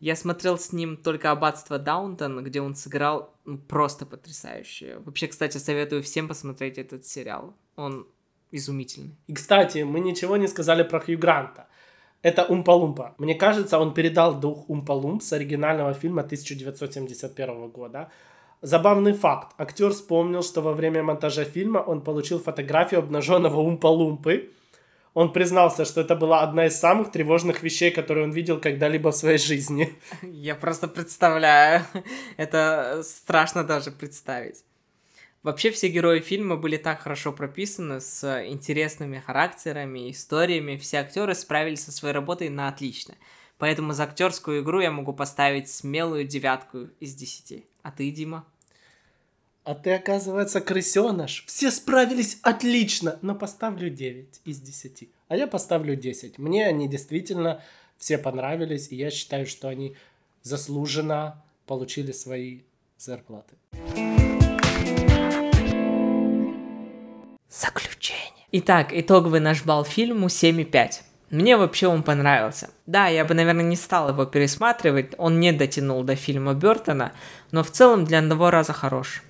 Я 0.00 0.16
смотрел 0.16 0.59
с 0.59 0.70
ним 0.70 0.98
только 0.98 1.31
«Аббатство 1.31 1.79
Даунтон», 1.79 2.44
где 2.44 2.61
он 2.61 2.74
сыграл 2.74 3.33
ну, 3.46 3.57
просто 3.57 4.05
потрясающе. 4.05 4.98
Вообще, 4.98 5.29
кстати, 5.29 5.57
советую 5.57 6.02
всем 6.02 6.29
посмотреть 6.29 6.76
этот 6.76 7.07
сериал. 7.07 7.55
Он 7.74 8.07
изумительный. 8.52 9.16
И, 9.26 9.35
кстати, 9.35 9.78
мы 9.78 10.00
ничего 10.00 10.37
не 10.37 10.48
сказали 10.48 10.82
про 10.82 11.00
Хью 11.00 11.18
Гранта. 11.18 11.66
Это 12.22 12.42
Умпа-Лумпа. 12.42 13.12
Мне 13.18 13.35
кажется, 13.35 13.78
он 13.78 13.94
передал 13.94 14.40
дух 14.40 14.68
Умпа-Лумп 14.68 15.20
с 15.20 15.32
оригинального 15.32 15.94
фильма 15.94 16.22
1971 16.22 17.68
года. 17.68 18.11
Забавный 18.62 19.12
факт. 19.12 19.54
Актер 19.59 19.90
вспомнил, 19.90 20.42
что 20.42 20.61
во 20.62 20.72
время 20.72 21.02
монтажа 21.02 21.44
фильма 21.44 21.78
он 21.78 22.00
получил 22.00 22.38
фотографию 22.40 23.00
обнаженного 23.00 23.61
Умпа-Лумпы, 23.61 24.50
он 25.16 25.32
признался, 25.32 25.87
что 25.87 26.02
это 26.02 26.14
была 26.14 26.42
одна 26.42 26.66
из 26.66 26.78
самых 26.78 27.11
тревожных 27.11 27.62
вещей, 27.62 27.90
которые 27.90 28.24
он 28.24 28.32
видел 28.32 28.61
когда-либо 28.61 29.11
в 29.12 29.16
своей 29.16 29.38
жизни. 29.38 29.94
Я 30.22 30.54
просто 30.54 30.88
представляю. 30.88 31.85
Это 32.37 33.00
страшно 33.02 33.64
даже 33.64 33.92
представить. 33.92 34.62
Вообще 35.46 35.70
все 35.70 35.87
герои 35.87 36.18
фильма 36.18 36.56
были 36.56 36.76
так 36.76 37.02
хорошо 37.02 37.32
прописаны, 37.32 38.00
с 38.00 38.44
интересными 38.48 39.20
характерами, 39.20 40.11
историями. 40.11 40.76
Все 40.76 40.96
актеры 40.96 41.37
справились 41.37 41.85
со 41.85 41.92
своей 41.92 42.12
работой 42.12 42.48
на 42.48 42.66
отлично. 42.66 43.14
Поэтому 43.56 43.92
за 43.92 44.02
актерскую 44.02 44.64
игру 44.64 44.80
я 44.80 44.90
могу 44.90 45.12
поставить 45.12 45.68
смелую 45.68 46.24
девятку 46.24 46.88
из 46.98 47.14
десяти. 47.14 47.64
А 47.82 47.92
ты, 47.92 48.11
Дима? 48.11 48.44
А 49.62 49.76
ты, 49.76 49.92
оказывается, 49.92 50.61
крысеныш. 50.61 51.44
Все 51.46 51.70
справились 51.70 52.40
отлично, 52.42 53.16
но 53.22 53.37
поставлю 53.37 53.88
9 53.88 54.40
из 54.44 54.61
10. 54.61 55.09
А 55.28 55.37
я 55.37 55.46
поставлю 55.46 55.94
10. 55.94 56.38
Мне 56.40 56.66
они 56.66 56.88
действительно 56.88 57.62
все 57.98 58.18
понравились, 58.18 58.88
и 58.90 58.96
я 58.96 59.12
считаю, 59.12 59.46
что 59.46 59.68
они 59.68 59.94
заслуженно 60.42 61.40
получили 61.66 62.11
свои 62.11 62.62
зарплаты. 62.98 63.54
Заключение. 67.58 68.44
Итак, 68.52 68.88
итоговый 68.92 69.40
наш 69.40 69.64
балл 69.64 69.82
фильму 69.84 70.26
7,5. 70.26 71.00
Мне 71.30 71.56
вообще 71.56 71.86
он 71.86 72.02
понравился. 72.02 72.68
Да, 72.84 73.06
я 73.06 73.24
бы, 73.24 73.32
наверное, 73.32 73.64
не 73.64 73.76
стал 73.76 74.10
его 74.10 74.26
пересматривать, 74.26 75.14
он 75.16 75.40
не 75.40 75.52
дотянул 75.52 76.02
до 76.02 76.16
фильма 76.16 76.52
Бертона, 76.52 77.12
но 77.52 77.62
в 77.62 77.70
целом 77.70 78.04
для 78.04 78.18
одного 78.18 78.50
раза 78.50 78.74
хорош. 78.74 79.22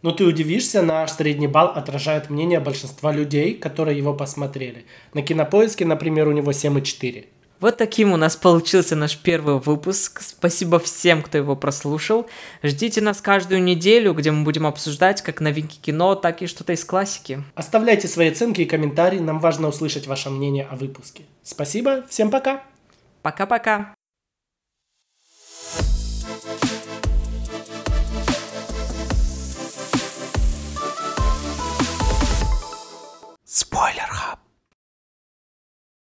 Но 0.00 0.12
ты 0.12 0.24
удивишься, 0.24 0.80
наш 0.80 1.10
средний 1.10 1.48
балл 1.48 1.68
отражает 1.68 2.30
мнение 2.30 2.60
большинства 2.60 3.12
людей, 3.12 3.54
которые 3.54 3.98
его 3.98 4.14
посмотрели. 4.14 4.86
На 5.12 5.20
кинопоиске, 5.20 5.84
например, 5.84 6.28
у 6.28 6.32
него 6.32 6.52
7,4. 6.52 7.26
Вот 7.60 7.76
таким 7.76 8.12
у 8.12 8.16
нас 8.16 8.36
получился 8.36 8.96
наш 8.96 9.18
первый 9.18 9.58
выпуск. 9.58 10.22
Спасибо 10.22 10.78
всем, 10.78 11.22
кто 11.22 11.36
его 11.36 11.54
прослушал. 11.54 12.26
Ждите 12.62 13.02
нас 13.02 13.20
каждую 13.20 13.62
неделю, 13.62 14.14
где 14.14 14.30
мы 14.30 14.44
будем 14.44 14.66
обсуждать 14.66 15.20
как 15.20 15.42
новинки 15.42 15.78
кино, 15.78 16.14
так 16.14 16.40
и 16.40 16.46
что-то 16.46 16.72
из 16.72 16.84
классики. 16.86 17.44
Оставляйте 17.54 18.08
свои 18.08 18.30
оценки 18.30 18.62
и 18.62 18.64
комментарии, 18.64 19.18
нам 19.18 19.40
важно 19.40 19.68
услышать 19.68 20.06
ваше 20.06 20.30
мнение 20.30 20.66
о 20.70 20.76
выпуске. 20.76 21.24
Спасибо, 21.42 22.06
всем 22.08 22.30
пока! 22.30 22.62
Пока-пока! 23.20 23.94
Спойлер 33.44 34.08
Хаб. 34.08 34.38